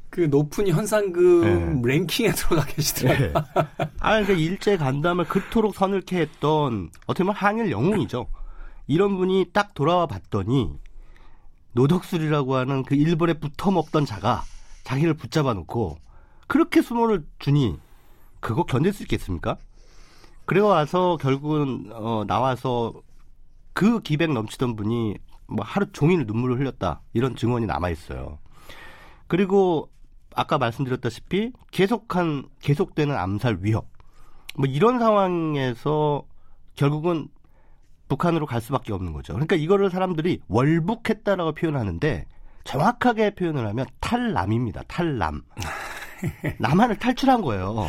그 0.09 0.21
높은 0.21 0.67
현상금 0.67 1.81
네. 1.81 1.95
랭킹에 1.97 2.31
들어가 2.35 2.65
계시더라고요. 2.65 3.33
아, 3.99 4.11
그러니까 4.21 4.33
일제 4.33 4.77
간담을 4.77 5.25
그토록 5.25 5.75
서늘케 5.75 6.17
했던 6.19 6.89
어떻게 7.05 7.23
보면 7.23 7.35
한일 7.35 7.71
영웅이죠. 7.71 8.27
이런 8.87 9.17
분이 9.17 9.47
딱 9.51 9.73
돌아와 9.73 10.05
봤더니 10.05 10.71
노덕술이라고 11.73 12.55
하는 12.55 12.83
그 12.83 12.95
일본에 12.95 13.33
붙어 13.33 13.71
먹던 13.71 14.05
자가 14.05 14.43
자기를 14.83 15.15
붙잡아 15.15 15.53
놓고 15.53 15.97
그렇게 16.47 16.81
수모를 16.81 17.25
주니 17.39 17.77
그거 18.39 18.63
견딜 18.63 18.93
수 18.93 19.03
있겠습니까? 19.03 19.57
그래 20.45 20.61
와서 20.61 21.17
결국은 21.19 21.89
어, 21.91 22.23
나와서 22.27 22.93
그 23.73 23.99
기백 24.01 24.31
넘치던 24.31 24.75
분이 24.75 25.15
뭐 25.47 25.65
하루 25.65 25.91
종일 25.91 26.25
눈물을 26.25 26.59
흘렸다 26.59 27.01
이런 27.13 27.35
증언이 27.35 27.65
남아 27.65 27.89
있어요. 27.89 28.39
그리고 29.27 29.89
아까 30.35 30.57
말씀드렸다시피 30.57 31.51
계속한 31.71 32.49
계속되는 32.61 33.15
암살 33.15 33.59
위협 33.61 33.87
뭐 34.57 34.67
이런 34.67 34.99
상황에서 34.99 36.23
결국은 36.75 37.27
북한으로 38.07 38.45
갈 38.45 38.61
수밖에 38.61 38.93
없는 38.93 39.13
거죠. 39.13 39.33
그러니까 39.33 39.55
이거를 39.55 39.89
사람들이 39.89 40.41
월북했다라고 40.47 41.53
표현하는데 41.53 42.25
정확하게 42.63 43.35
표현을 43.35 43.65
하면 43.67 43.85
탈남입니다. 43.99 44.83
탈남. 44.87 45.43
남한을 46.59 46.97
탈출한 46.97 47.41
거예요. 47.41 47.87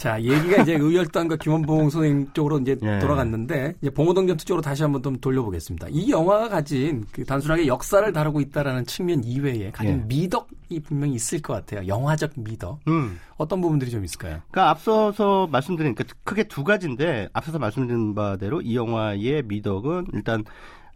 자, 0.00 0.18
얘기가 0.22 0.62
이제 0.62 0.76
의열단과 0.76 1.36
김원봉 1.36 1.90
선생님 1.90 2.32
쪽으로 2.32 2.58
이제 2.60 2.74
예. 2.82 2.98
돌아갔는데 3.00 3.74
이제 3.82 3.90
봉오동 3.90 4.28
전투 4.28 4.46
쪽으로 4.46 4.62
다시 4.62 4.82
한번 4.82 5.02
좀 5.02 5.20
돌려보겠습니다. 5.20 5.88
이 5.90 6.10
영화가 6.10 6.48
가진 6.48 7.04
그 7.12 7.22
단순하게 7.22 7.66
역사를 7.66 8.10
다루고 8.10 8.40
있다라는 8.40 8.86
측면 8.86 9.22
이외에 9.22 9.70
가진 9.70 9.98
예. 9.98 10.04
미덕이 10.06 10.80
분명히 10.84 11.12
있을 11.16 11.42
것 11.42 11.52
같아요. 11.52 11.86
영화적 11.86 12.30
미덕. 12.36 12.80
음. 12.88 13.20
어떤 13.36 13.60
부분들이 13.60 13.90
좀 13.90 14.02
있을까요? 14.02 14.40
그러니까 14.50 14.70
앞서서 14.70 15.46
말씀드린 15.52 15.94
그러니까 15.94 16.16
크게 16.24 16.44
두 16.44 16.64
가지인데 16.64 17.28
앞서서 17.34 17.58
말씀드린 17.58 18.14
바대로 18.14 18.62
이 18.62 18.76
영화의 18.76 19.42
미덕은 19.44 20.06
일단 20.14 20.44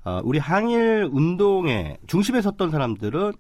어, 0.06 0.22
우리 0.24 0.38
항일 0.38 1.10
운동의 1.12 1.98
중심에 2.06 2.40
섰던 2.40 2.70
사람들은 2.70 3.34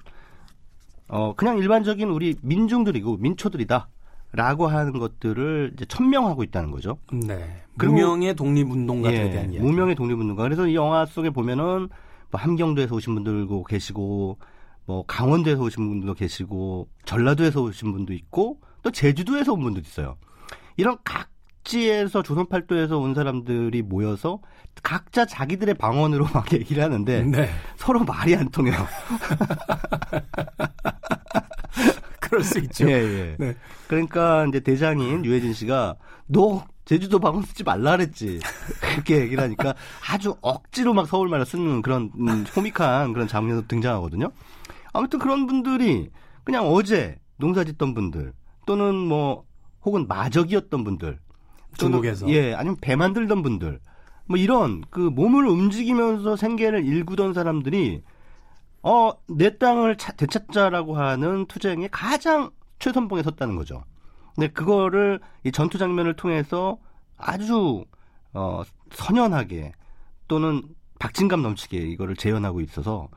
어, 1.08 1.32
그냥 1.34 1.56
일반적인 1.56 2.10
우리 2.10 2.36
민중들이고 2.42 3.16
민초들이다. 3.16 3.88
라고 4.36 4.66
하는 4.66 4.98
것들을 4.98 5.72
이제 5.74 5.84
천명하고 5.84 6.42
있다는 6.42 6.70
거죠. 6.70 6.98
네. 7.12 7.62
그리고- 7.78 7.94
무명의 7.94 8.34
독립운동가들에 8.34 9.26
예, 9.26 9.30
대한 9.30 9.52
이야기. 9.52 9.64
무명의 9.64 9.94
독립운동가. 9.94 10.42
그래서 10.42 10.66
이 10.66 10.74
영화 10.74 11.06
속에 11.06 11.30
보면은 11.30 11.88
뭐 12.30 12.40
함경도에서 12.40 12.94
오신 12.96 13.14
분들도 13.14 13.62
계시고 13.64 14.38
뭐 14.86 15.04
강원도에서 15.06 15.62
오신 15.62 15.88
분들도 15.88 16.14
계시고 16.14 16.88
전라도에서 17.04 17.62
오신 17.62 17.92
분도 17.92 18.12
있고 18.12 18.58
또 18.82 18.90
제주도에서 18.90 19.52
온 19.52 19.60
분도 19.62 19.80
있어요. 19.80 20.16
이런 20.76 20.98
각지에서 21.04 22.22
조선팔도에서 22.22 22.98
온 22.98 23.14
사람들이 23.14 23.82
모여서 23.82 24.40
각자 24.82 25.24
자기들의 25.24 25.74
방언으로 25.74 26.26
막 26.34 26.52
얘기를 26.52 26.82
하는데 26.82 27.22
네. 27.22 27.48
서로 27.76 28.00
말이 28.04 28.34
안 28.34 28.48
통해요. 28.50 28.74
그럴 32.24 32.42
수 32.42 32.58
있죠. 32.60 32.86
예, 32.90 32.92
예. 32.92 33.36
네. 33.38 33.54
그러니까 33.86 34.46
이제 34.46 34.60
대장인 34.60 35.24
유해진 35.24 35.52
씨가 35.52 35.96
너 36.26 36.64
제주도 36.84 37.18
방언 37.18 37.42
쓰지 37.42 37.64
말라 37.64 37.92
그랬지. 37.92 38.40
그렇게 38.80 39.20
얘기를 39.20 39.42
하니까 39.42 39.74
아주 40.10 40.36
억지로 40.40 40.94
막 40.94 41.06
서울말을 41.06 41.46
쓰는 41.46 41.82
그런 41.82 42.10
음, 42.18 42.44
코믹한 42.54 43.12
그런 43.12 43.28
장면도 43.28 43.66
등장하거든요. 43.68 44.30
아무튼 44.92 45.18
그런 45.18 45.46
분들이 45.46 46.10
그냥 46.44 46.66
어제 46.66 47.18
농사 47.36 47.64
짓던 47.64 47.94
분들 47.94 48.32
또는 48.66 48.94
뭐 48.94 49.44
혹은 49.82 50.06
마적이었던 50.06 50.84
분들 50.84 51.18
또는, 51.78 51.92
중국에서. 51.92 52.28
예 52.28 52.54
아니면 52.54 52.76
배 52.80 52.96
만들던 52.96 53.42
분들 53.42 53.80
뭐 54.26 54.38
이런 54.38 54.82
그 54.90 55.00
몸을 55.00 55.46
움직이면서 55.46 56.36
생계를 56.36 56.84
일구던 56.84 57.34
사람들이 57.34 58.02
어 58.84 59.12
내 59.28 59.56
땅을 59.58 59.96
차- 59.96 60.12
되찾자라고 60.12 60.96
하는 60.96 61.46
투쟁에 61.46 61.88
가장 61.90 62.50
최선봉에 62.78 63.22
섰다는 63.22 63.56
거죠. 63.56 63.82
근데 64.34 64.48
그거를 64.48 65.20
이 65.44 65.50
전투 65.52 65.78
장면을 65.78 66.14
통해서 66.16 66.78
아주 67.16 67.84
어 68.34 68.62
선연하게 68.92 69.72
또는 70.28 70.62
박진감 70.98 71.42
넘치게 71.42 71.78
이거를 71.78 72.16
재현하고 72.16 72.60
있어서 72.60 73.08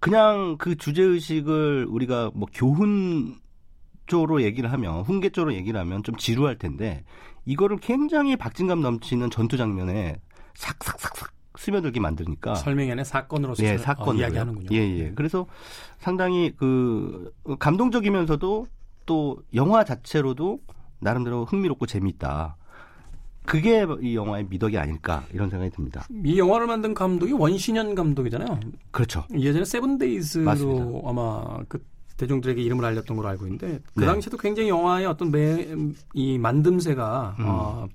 그냥 0.00 0.56
그 0.58 0.76
주제 0.76 1.02
의식을 1.02 1.86
우리가 1.88 2.30
뭐 2.34 2.48
교훈조로 2.52 4.42
얘기를 4.42 4.72
하면 4.72 5.02
훈계조로 5.02 5.54
얘기를 5.54 5.78
하면 5.80 6.02
좀 6.02 6.16
지루할 6.16 6.56
텐데 6.58 7.04
이거를 7.44 7.78
굉장히 7.78 8.36
박진감 8.36 8.80
넘치는 8.80 9.30
전투 9.30 9.56
장면에 9.56 10.16
삭삭삭삭 10.54 11.32
스며들게 11.56 12.00
만드니까 12.00 12.54
설명에는 12.54 13.04
사건으로서 13.04 13.62
예, 13.64 13.74
어, 13.74 13.78
사건 13.78 14.16
이야기하는군요. 14.18 14.68
예, 14.72 14.98
예. 14.98 15.12
그래서 15.14 15.46
상당히 15.98 16.52
그 16.56 17.32
감동적이면서도 17.58 18.66
또 19.06 19.42
영화 19.54 19.84
자체로도 19.84 20.60
나름대로 21.00 21.44
흥미롭고 21.44 21.86
재미있다. 21.86 22.56
그게 23.44 23.84
이 24.00 24.14
영화의 24.14 24.46
미덕이 24.48 24.78
아닐까 24.78 25.24
이런 25.32 25.50
생각이 25.50 25.72
듭니다. 25.72 26.06
이 26.24 26.38
영화를 26.38 26.68
만든 26.68 26.94
감독이 26.94 27.32
원신현 27.32 27.94
감독이잖아요. 27.94 28.60
그렇죠. 28.92 29.24
예전에 29.36 29.64
세븐데이즈로 29.64 30.44
맞습니다. 30.44 31.08
아마 31.08 31.58
그 31.68 31.84
대중들에게 32.16 32.62
이름을 32.62 32.84
알렸던 32.84 33.16
걸로 33.16 33.28
알고 33.28 33.46
있는데 33.46 33.80
그 33.94 34.00
네. 34.00 34.06
당시에도 34.06 34.36
굉장히 34.36 34.68
영화의 34.68 35.06
어떤 35.06 35.32
매, 35.32 35.66
이 36.14 36.38
만듦새가 36.38 37.38
음. 37.40 37.44
어, 37.46 37.88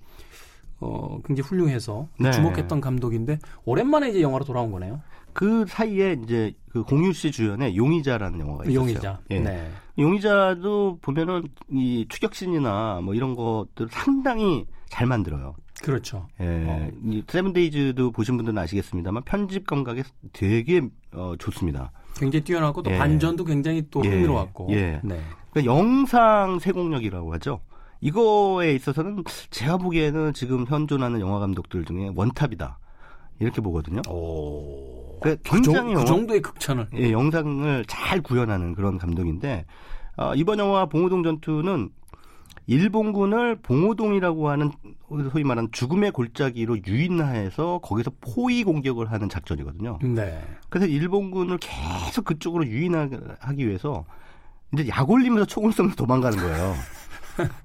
어, 0.79 1.19
굉장히 1.25 1.47
훌륭해서 1.47 2.07
네. 2.19 2.31
주목했던 2.31 2.81
감독인데 2.81 3.39
오랜만에 3.65 4.09
이제 4.09 4.21
영화로 4.21 4.45
돌아온 4.45 4.71
거네요. 4.71 5.01
그 5.33 5.65
사이에 5.67 6.17
이제 6.23 6.53
그 6.69 6.83
공유 6.83 7.13
씨 7.13 7.31
주연의 7.31 7.77
용의자라는 7.77 8.39
영화가 8.39 8.63
있었어요. 8.63 8.79
용의자. 8.79 9.19
예. 9.31 9.39
네. 9.39 9.69
용의자도 9.99 10.99
보면은 11.01 11.43
이 11.69 12.05
추격신이나 12.09 13.01
뭐 13.03 13.13
이런 13.13 13.35
것들 13.35 13.87
상당히 13.89 14.65
잘 14.89 15.07
만들어요. 15.07 15.55
그렇죠. 15.83 16.27
예, 16.39 16.45
어. 16.45 16.89
이 17.05 17.23
세븐데이즈도 17.27 18.11
보신 18.11 18.37
분들은 18.37 18.57
아시겠습니다만 18.57 19.23
편집 19.23 19.67
감각이 19.67 20.03
되게 20.33 20.81
어, 21.13 21.35
좋습니다. 21.37 21.91
굉장히 22.15 22.43
뛰어나고 22.43 22.81
또 22.81 22.91
예. 22.91 22.97
반전도 22.97 23.43
굉장히 23.43 23.85
또 23.91 24.03
예. 24.05 24.09
흥미로웠고. 24.09 24.69
예. 24.71 24.99
네. 25.03 25.19
그러니까 25.51 25.71
영상 25.71 26.57
세공력이라고 26.59 27.33
하죠. 27.35 27.59
이거에 28.01 28.73
있어서는 28.75 29.23
제가 29.49 29.77
보기에는 29.77 30.33
지금 30.33 30.65
현존하는 30.67 31.19
영화 31.19 31.39
감독들 31.39 31.85
중에 31.85 32.11
원탑이다. 32.15 32.77
이렇게 33.39 33.61
보거든요. 33.61 34.01
오. 34.09 35.19
그러니까 35.19 35.41
그, 35.43 35.49
정, 35.49 35.61
굉장히 35.61 35.87
그 35.89 35.93
영화- 35.93 36.05
정도의 36.05 36.41
극찬을. 36.41 36.87
예, 36.95 37.11
영상을 37.11 37.85
잘 37.87 38.21
구현하는 38.21 38.73
그런 38.75 38.97
감독인데 38.97 39.65
어, 40.17 40.33
이번 40.35 40.59
영화 40.59 40.85
봉오동 40.87 41.23
전투는 41.23 41.89
일본군을 42.65 43.59
봉오동이라고 43.61 44.49
하는 44.49 44.71
소위 45.31 45.43
말하는 45.43 45.69
죽음의 45.71 46.11
골짜기로 46.11 46.79
유인해서 46.85 47.79
거기서 47.81 48.11
포위 48.19 48.63
공격을 48.63 49.09
하는 49.11 49.29
작전이거든요. 49.29 49.99
네. 50.01 50.43
그래서 50.69 50.85
일본군을 50.85 51.59
계속 51.59 52.25
그쪽으로 52.25 52.65
유인하기 52.67 53.65
위해서 53.67 54.05
이제 54.73 54.85
약 54.89 55.09
올리면서 55.09 55.45
총을 55.45 55.71
쏘면서 55.71 55.95
도망가는 55.95 56.37
거예요. 56.37 56.73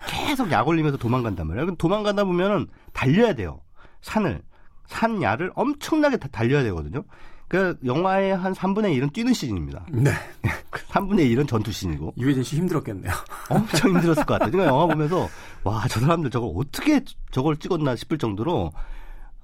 계속 0.06 0.50
약 0.50 0.66
올리면서 0.68 0.98
도망간단 0.98 1.46
말이에요. 1.46 1.66
그럼 1.66 1.76
도망가다 1.76 2.24
보면은 2.24 2.66
달려야 2.92 3.34
돼요. 3.34 3.60
산을. 4.02 4.42
산 4.86 5.22
야를 5.22 5.50
엄청나게 5.54 6.18
다 6.18 6.28
달려야 6.30 6.62
되거든요. 6.64 7.02
그 7.48 7.78
영화의 7.84 8.34
한 8.36 8.52
3분의 8.54 8.98
1은 8.98 9.12
뛰는 9.12 9.32
씬입니다. 9.34 9.84
네. 9.90 10.10
3분의 10.90 11.30
1은 11.36 11.46
전투 11.46 11.70
씬이고 11.70 12.14
유해진 12.18 12.42
씨 12.42 12.56
힘들었겠네요. 12.56 13.12
엄청 13.50 13.90
힘들었을 13.90 14.24
것 14.24 14.34
같아요. 14.34 14.50
그러니까 14.50 14.74
영화 14.74 14.86
보면서 14.86 15.28
와 15.64 15.84
저 15.88 16.00
사람들 16.00 16.30
저걸 16.30 16.50
어떻게 16.56 17.02
저걸 17.30 17.56
찍었나 17.58 17.94
싶을 17.96 18.18
정도로 18.18 18.72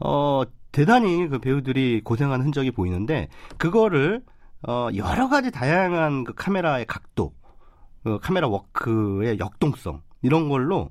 어 0.00 0.42
대단히 0.72 1.28
그 1.28 1.38
배우들이 1.38 2.00
고생한 2.04 2.40
흔적이 2.42 2.70
보이는데 2.70 3.28
그거를 3.58 4.22
어 4.66 4.88
여러 4.96 5.28
가지 5.28 5.50
다양한 5.50 6.24
그 6.24 6.32
카메라의 6.34 6.86
각도, 6.86 7.32
그 8.04 8.18
카메라 8.20 8.48
워크의 8.48 9.38
역동성 9.38 10.02
이런 10.22 10.48
걸로 10.48 10.90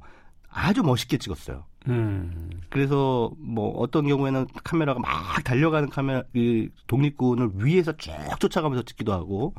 아주 0.49 0.83
멋있게 0.83 1.17
찍었어요. 1.17 1.65
음. 1.87 2.49
그래서 2.69 3.31
뭐 3.37 3.69
어떤 3.79 4.07
경우에는 4.07 4.47
카메라가 4.63 4.99
막 4.99 5.43
달려가는 5.43 5.89
카메라 5.89 6.23
이 6.33 6.69
독립군을 6.87 7.51
위에서 7.55 7.95
쭉 7.97 8.11
쫓아가면서 8.39 8.83
찍기도 8.83 9.13
하고 9.13 9.53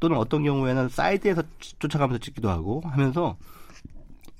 또는 0.00 0.16
어떤 0.16 0.42
경우에는 0.44 0.88
사이드에서 0.88 1.42
쫓- 1.58 1.80
쫓아가면서 1.80 2.20
찍기도 2.20 2.48
하고 2.50 2.80
하면서 2.84 3.36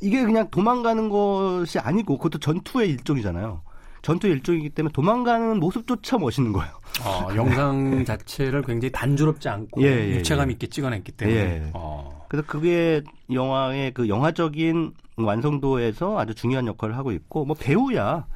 이게 0.01 0.23
그냥 0.25 0.49
도망가는 0.51 1.09
것이 1.09 1.79
아니고 1.79 2.19
그것도 2.19 2.39
전투의 2.39 2.91
일종이잖아요. 2.91 3.63
전투의 4.03 4.35
일종이기 4.35 4.71
때문에 4.71 4.93
도망가는 4.93 5.59
모습조차 5.61 6.19
멋있는 6.19 6.53
거예요. 6.53 6.73
어, 7.05 7.35
영상 7.35 8.05
자체를 8.05 8.63
굉장히 8.63 8.93
단조롭지 8.93 9.49
않고 9.49 9.81
예, 9.85 9.87
예, 9.87 10.11
유체감 10.17 10.49
예. 10.49 10.53
있게 10.53 10.67
찍어냈기 10.67 11.13
때문에. 11.13 11.39
예. 11.39 11.71
어. 11.73 12.14
그래서 12.35 12.47
그게 12.49 13.01
영화의 13.33 13.95
그 13.95 14.09
영화적인 14.09 14.93
완성도에서 15.17 16.19
아주 16.19 16.35
중요한 16.35 16.67
역할을 16.67 16.97
하고 16.97 17.13
있고 17.13 17.45
뭐 17.45 17.55
배우야 17.59 18.27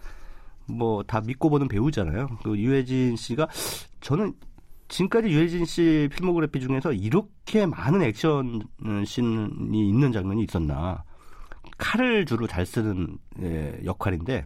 뭐 0.67 1.03
다 1.03 1.21
믿고 1.21 1.51
보는 1.51 1.67
배우잖아요. 1.67 2.29
그 2.45 2.57
유해진 2.57 3.17
씨가 3.17 3.49
저는 4.01 4.35
지금까지 4.87 5.29
유해진 5.31 5.65
씨 5.65 6.09
필모그래피 6.13 6.61
중에서 6.61 6.93
이렇게 6.93 7.67
많은 7.67 8.03
액션 8.03 8.63
씬이 9.05 9.89
있는 9.89 10.13
장면이 10.13 10.45
있었나. 10.45 11.03
칼을 11.77 12.25
주로 12.25 12.47
잘 12.47 12.65
쓰는 12.65 13.19
예, 13.43 13.81
역할인데 13.85 14.45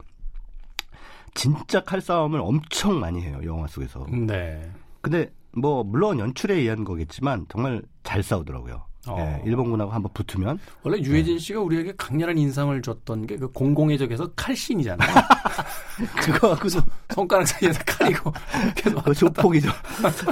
진짜 1.35 1.83
칼싸움을 1.83 2.41
엄청 2.41 3.01
많이 3.01 3.21
해요 3.21 3.39
영화 3.45 3.67
속에서. 3.67 4.07
네. 4.11 4.71
근데 5.03 5.31
뭐 5.55 5.85
물론 5.85 6.19
연출에 6.19 6.55
의한 6.55 6.85
거겠지만 6.85 7.47
정말 7.51 7.83
잘 8.03 8.23
싸우더라고요. 8.23 8.92
어. 9.09 9.17
예, 9.19 9.43
일본군하고 9.49 9.91
한번 9.91 10.13
붙으면 10.15 10.59
원래 10.85 10.99
유해진 10.99 11.39
씨가 11.39 11.61
우리에게 11.61 11.95
강렬한 11.97 12.39
인상을 12.39 12.81
줬던 12.83 13.27
게 13.27 13.37
그 13.43 13.51
공공의 13.51 13.99
적에서 13.99 14.31
칼신이잖아요. 14.37 15.09
그거 16.23 16.51
갖고서 16.51 16.81
손가락 17.13 17.45
사이에서 17.47 17.81
칼이고 17.85 18.33
계속 18.77 19.05
그 19.05 19.13
조폭이죠. 19.15 19.69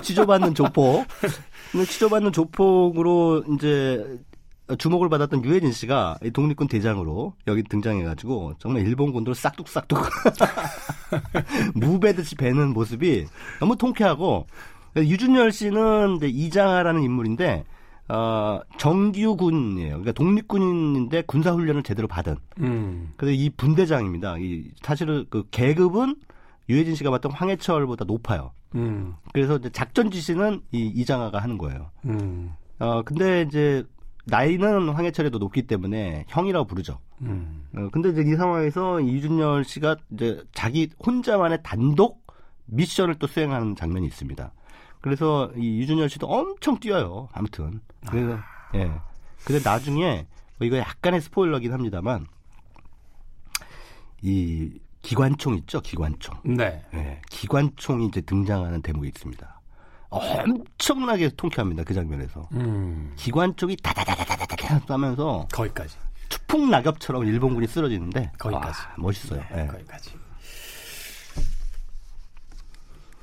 치조받는 0.00 0.54
조폭. 0.54 1.04
치조받는 1.88 2.30
조폭으로 2.30 3.42
이제 3.54 4.20
주목을 4.78 5.08
받았던 5.08 5.44
유해진 5.44 5.72
씨가 5.72 6.18
이 6.22 6.30
독립군 6.30 6.68
대장으로 6.68 7.34
여기 7.48 7.64
등장해가지고 7.64 8.54
정말 8.60 8.86
일본군들 8.86 9.34
싹둑싹둑 9.34 9.98
무배듯이 11.74 12.36
베는 12.36 12.72
모습이 12.72 13.26
너무 13.58 13.76
통쾌하고 13.76 14.46
유준열 14.96 15.50
씨는 15.50 16.16
이제 16.18 16.28
이장하라는 16.28 17.02
인물인데 17.02 17.64
어, 18.10 18.60
정규군이에요. 18.76 19.90
그러니까 19.90 20.12
독립군인인데 20.12 21.22
군사 21.22 21.52
훈련을 21.52 21.84
제대로 21.84 22.08
받은. 22.08 22.36
음. 22.58 23.12
그래서 23.16 23.32
이 23.32 23.50
분대장입니다. 23.50 24.38
이 24.38 24.64
사실은 24.82 25.26
그 25.30 25.44
계급은 25.50 26.16
유해진 26.68 26.96
씨가 26.96 27.10
맡던 27.10 27.30
황해철보다 27.32 28.04
높아요. 28.06 28.52
음. 28.74 29.14
그래서 29.32 29.56
이제 29.56 29.70
작전 29.70 30.10
지시는 30.10 30.62
이 30.72 30.86
이장하가 30.86 31.38
하는 31.38 31.56
거예요. 31.56 31.90
음. 32.06 32.52
어 32.80 33.02
근데 33.02 33.42
이제 33.42 33.84
나이는 34.26 34.88
황해철에도 34.88 35.38
높기 35.38 35.62
때문에 35.62 36.24
형이라고 36.28 36.66
부르죠. 36.66 36.98
음. 37.22 37.64
어 37.76 37.88
근데 37.92 38.10
이제 38.10 38.22
이 38.22 38.36
상황에서 38.36 39.00
이준열 39.00 39.64
씨가 39.64 39.96
이제 40.12 40.42
자기 40.52 40.88
혼자만의 41.04 41.60
단독 41.62 42.26
미션을 42.66 43.16
또 43.16 43.26
수행하는 43.26 43.76
장면이 43.76 44.06
있습니다. 44.06 44.52
그래서 45.00 45.50
이 45.56 45.80
유준열 45.80 46.08
씨도 46.10 46.26
엄청 46.26 46.78
뛰어요. 46.78 47.28
아무튼 47.32 47.80
그래서 48.08 48.38
예. 48.74 48.92
근데 49.44 49.60
나중에 49.62 50.26
뭐 50.58 50.66
이거 50.66 50.76
약간의 50.76 51.20
스포일러긴 51.22 51.72
합니다만 51.72 52.26
이 54.22 54.78
기관총 55.02 55.56
있죠, 55.58 55.80
기관총. 55.80 56.36
네. 56.44 56.84
예, 56.92 57.22
기관총이 57.30 58.06
이제 58.06 58.20
등장하는 58.20 58.82
대목이 58.82 59.08
있습니다. 59.08 59.60
엄청나게 60.10 61.30
통쾌합니다. 61.36 61.84
그 61.84 61.94
장면에서. 61.94 62.48
음, 62.52 63.12
기관 63.16 63.56
쪽이 63.56 63.76
다다다다다다다 63.76 64.92
하면서 64.92 65.46
거기까지. 65.52 65.96
추풍 66.28 66.70
낙엽처럼 66.70 67.24
일본군이 67.24 67.66
쓰러지는데 67.66 68.32
거기까지. 68.38 68.78
와, 68.78 68.94
멋있어요. 68.98 69.40
네, 69.52 69.62
예. 69.62 69.66
거기까지. 69.68 70.10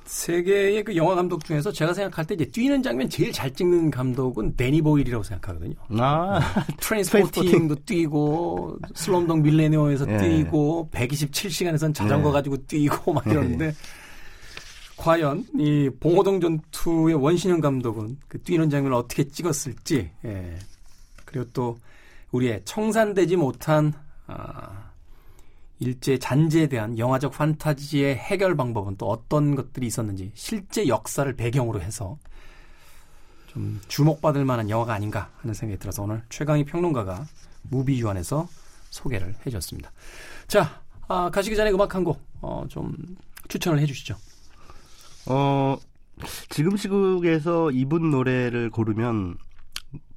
세계의 0.08 0.84
그 0.86 0.96
영화 0.96 1.16
감독 1.16 1.44
중에서 1.44 1.72
제가 1.72 1.94
생각할 1.94 2.26
때 2.26 2.34
이제 2.36 2.46
뛰는 2.46 2.82
장면 2.82 3.10
제일 3.10 3.32
잘 3.32 3.54
찍는 3.54 3.92
감독은 3.92 4.56
데니 4.56 4.82
보일이라고 4.82 5.24
생각하거든요. 5.24 5.76
아, 6.00 6.40
트레인스포팅도 6.80 7.76
뛰고 7.86 8.78
슬럼독 8.96 9.42
밀레니엄에서 9.42 10.10
예. 10.10 10.18
뛰고 10.18 10.90
127시간에선 10.94 11.94
자전거 11.94 12.30
예. 12.30 12.34
가지고 12.34 12.58
뛰고 12.66 13.14
막 13.14 13.28
이러는데 13.28 13.74
과연 14.96 15.46
이 15.60 15.90
봉호동 16.00 16.40
전투의 16.40 17.16
원신영 17.16 17.60
감독은 17.60 18.18
그 18.28 18.42
뛰는 18.42 18.70
장면을 18.70 18.96
어떻게 18.96 19.26
찍었을지 19.26 20.10
예. 20.26 20.56
그리고 21.26 21.46
또 21.54 21.78
우리의 22.32 22.62
청산되지 22.64 23.36
못한 23.36 23.94
아, 24.26 24.87
일제 25.80 26.18
잔재에 26.18 26.68
대한 26.68 26.98
영화적 26.98 27.34
판타지의 27.34 28.16
해결 28.16 28.56
방법은 28.56 28.98
또 28.98 29.10
어떤 29.10 29.56
것들이 29.56 29.86
있었는지 29.88 30.32
실제 30.34 30.88
역사를 30.88 31.32
배경으로 31.36 31.82
해서 31.82 32.18
좀 33.48 33.80
주목받을 33.88 34.44
만한 34.46 34.70
영화가 34.70 34.94
아닌가 34.94 35.30
하는 35.38 35.54
생각이 35.54 35.80
들어서 35.80 36.04
오늘 36.04 36.24
최강희 36.30 36.66
평론가가 36.66 37.26
무비 37.64 38.00
유한에서 38.02 38.48
소개를 38.90 39.36
해줬습니다. 39.46 39.92
자, 40.48 40.82
아, 41.08 41.30
가시기 41.30 41.56
전에 41.56 41.72
음악 41.72 41.96
한 41.96 42.04
곡, 42.04 42.22
어, 42.42 42.66
좀 42.70 42.94
추천을 43.48 43.80
해주시죠. 43.80 44.16
어, 45.28 45.78
지금 46.50 46.78
시국에서 46.78 47.72
이분 47.72 48.10
노래를 48.12 48.70
고르면 48.70 49.38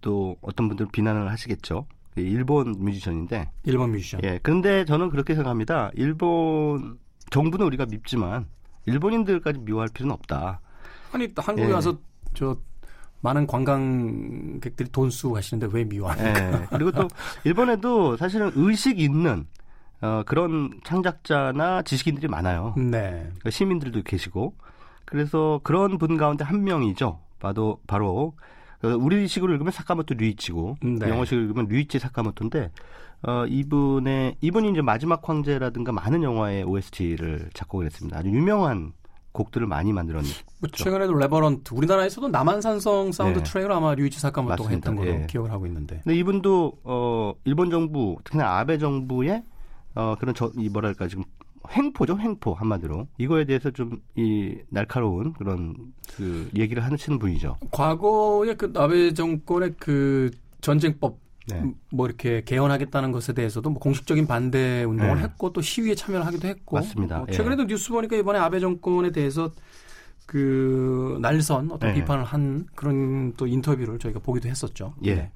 또 0.00 0.36
어떤 0.40 0.68
분들은 0.68 0.90
비난을 0.90 1.30
하시겠죠. 1.30 1.86
일본 2.20 2.72
뮤지션인데, 2.78 3.50
일본 3.64 3.92
뮤지션. 3.92 4.20
예. 4.24 4.38
그런데 4.42 4.84
저는 4.84 5.10
그렇게 5.10 5.34
생각합니다. 5.34 5.90
일본 5.94 6.98
정부는 7.30 7.66
우리가 7.66 7.86
밉지만 7.86 8.46
일본인들까지 8.86 9.60
미워할 9.60 9.88
필요는 9.92 10.12
없다. 10.14 10.60
아니, 11.12 11.28
한국에 11.36 11.68
예. 11.68 11.72
와서 11.72 11.98
저 12.34 12.56
많은 13.22 13.46
관광객들이 13.46 14.88
돈 14.90 15.10
쓰고 15.10 15.34
가시는데 15.34 15.68
왜 15.76 15.84
미워합니까? 15.84 16.62
예. 16.62 16.66
그리고 16.70 16.90
또 16.92 17.08
일본에도 17.44 18.16
사실은 18.16 18.50
의식 18.54 18.98
있는 18.98 19.46
어, 20.00 20.22
그런 20.24 20.80
창작자나 20.84 21.82
지식인들이 21.82 22.28
많아요. 22.28 22.74
네. 22.76 23.20
그러니까 23.22 23.50
시민들도 23.50 24.02
계시고 24.02 24.54
그래서 25.04 25.60
그런 25.62 25.98
분 25.98 26.16
가운데 26.16 26.44
한 26.44 26.64
명이죠. 26.64 27.20
바로 27.38 27.80
바로 27.86 28.08
어, 28.08 28.32
우리식으로 28.88 29.52
읽으면 29.52 29.72
사카모토 29.72 30.14
류이치고 30.14 30.76
네. 30.82 31.08
영어식으로 31.08 31.42
읽으면 31.42 31.66
류이치 31.68 31.98
사카모토인데 31.98 32.70
어, 33.22 33.44
이분의 33.46 34.36
이분이 34.40 34.70
이제 34.70 34.80
마지막 34.80 35.28
황제라든가 35.28 35.92
많은 35.92 36.22
영화의 36.22 36.64
OST를 36.64 37.50
작곡을 37.52 37.84
했습니다. 37.86 38.18
아주 38.18 38.30
유명한 38.30 38.92
곡들을 39.32 39.66
많이 39.66 39.92
만들었는데 39.92 40.34
뭐 40.58 40.68
최근에도 40.72 41.14
Revenant 41.14 41.72
우리나라에서도 41.74 42.28
남한산성 42.28 43.12
사운드 43.12 43.38
네. 43.38 43.44
트랙을 43.44 43.70
아마 43.70 43.94
류이치 43.94 44.18
사카모토가. 44.18 44.70
했던 44.70 44.96
걸로 44.96 45.08
예. 45.10 45.26
기억을 45.28 45.52
하고 45.52 45.66
있는데. 45.66 46.00
근데 46.02 46.16
이분도 46.18 46.78
어 46.82 47.34
일본 47.44 47.70
정부 47.70 48.16
특히나 48.24 48.58
아베 48.58 48.78
정부의 48.78 49.44
어 49.94 50.16
그런 50.18 50.34
저 50.34 50.50
이 50.56 50.68
뭐랄까 50.68 51.06
지금 51.06 51.22
횡포죠 51.72 52.18
횡포 52.18 52.54
한마디로 52.54 53.06
이거에 53.18 53.44
대해서 53.44 53.70
좀 53.70 54.00
이 54.16 54.56
날카로운 54.68 55.32
그런 55.34 55.74
그 56.16 56.50
얘기를 56.56 56.84
하시는 56.84 57.18
분이죠. 57.18 57.56
과거에 57.70 58.54
그 58.54 58.72
아베 58.76 59.14
정권의 59.14 59.74
그 59.78 60.30
전쟁법 60.60 61.18
네. 61.48 61.62
뭐 61.90 62.06
이렇게 62.06 62.42
개헌하겠다는 62.44 63.12
것에 63.12 63.32
대해서도 63.32 63.70
뭐 63.70 63.80
공식적인 63.80 64.26
반대 64.26 64.84
운동을 64.84 65.16
네. 65.16 65.22
했고 65.22 65.52
또 65.52 65.60
시위에 65.60 65.94
참여를 65.94 66.26
하기도 66.26 66.48
했고 66.48 66.76
맞습니다. 66.76 67.22
어, 67.22 67.26
예. 67.28 67.32
최근에도 67.32 67.66
뉴스 67.66 67.90
보니까 67.90 68.16
이번에 68.16 68.38
아베 68.38 68.60
정권에 68.60 69.10
대해서 69.10 69.50
그 70.26 71.18
날선 71.20 71.70
어떤 71.72 71.92
네. 71.92 72.00
비판을 72.00 72.24
한 72.24 72.66
그런 72.74 73.32
또 73.36 73.46
인터뷰를 73.46 73.98
저희가 73.98 74.20
보기도 74.20 74.48
했었죠. 74.48 74.94
예. 75.04 75.14
네. 75.14 75.32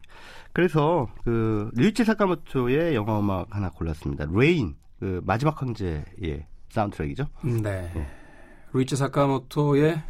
그래서 0.52 1.08
그 1.24 1.70
류이치 1.74 2.04
사카모토의 2.04 2.94
영화 2.94 3.18
음악 3.18 3.54
하나 3.54 3.70
골랐습니다. 3.70 4.26
Rain 4.32 4.74
그 5.04 5.20
마지막 5.22 5.60
황제의 5.60 6.46
사운드트랙이죠. 6.70 7.26
네. 7.62 7.92
예. 7.94 8.06
류이치 8.72 8.96
사카모토의 8.96 9.90
에, 9.92 10.02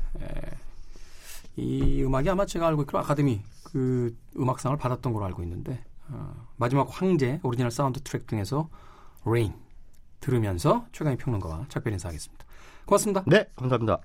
이 1.57 2.05
음악이 2.05 2.31
아마 2.31 2.47
제가 2.47 2.69
알고 2.69 2.83
있기로 2.83 3.01
아카데미 3.01 3.43
그 3.65 4.17
음악상을 4.39 4.77
받았던 4.77 5.13
걸로 5.13 5.25
알고 5.25 5.43
있는데 5.43 5.83
어, 6.11 6.47
마지막 6.55 6.87
황제 6.89 7.41
오리지널 7.43 7.73
사운드 7.73 7.99
트랙 8.03 8.29
등에서 8.29 8.69
Rain 9.27 9.53
들으면서 10.21 10.87
최강희 10.93 11.17
평론가와 11.17 11.67
작별 11.69 11.93
인사하겠습니다. 11.93 12.45
고맙습니다. 12.85 13.25
네, 13.27 13.47
감사합니다. 13.57 13.99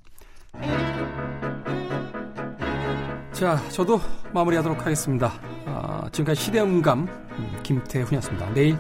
자, 3.32 3.58
저도 3.70 4.02
마무리하도록 4.34 4.84
하겠습니다. 4.84 5.34
아, 5.68 6.10
지금까지 6.12 6.42
시대음감 6.42 7.08
음, 7.08 7.60
김태훈이었습니다. 7.62 8.54
내일 8.56 8.76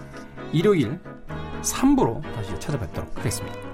일요일 0.51 0.99
3부로 1.61 2.21
다시 2.35 2.57
찾아뵙도록 2.59 3.17
하겠습니다. 3.17 3.68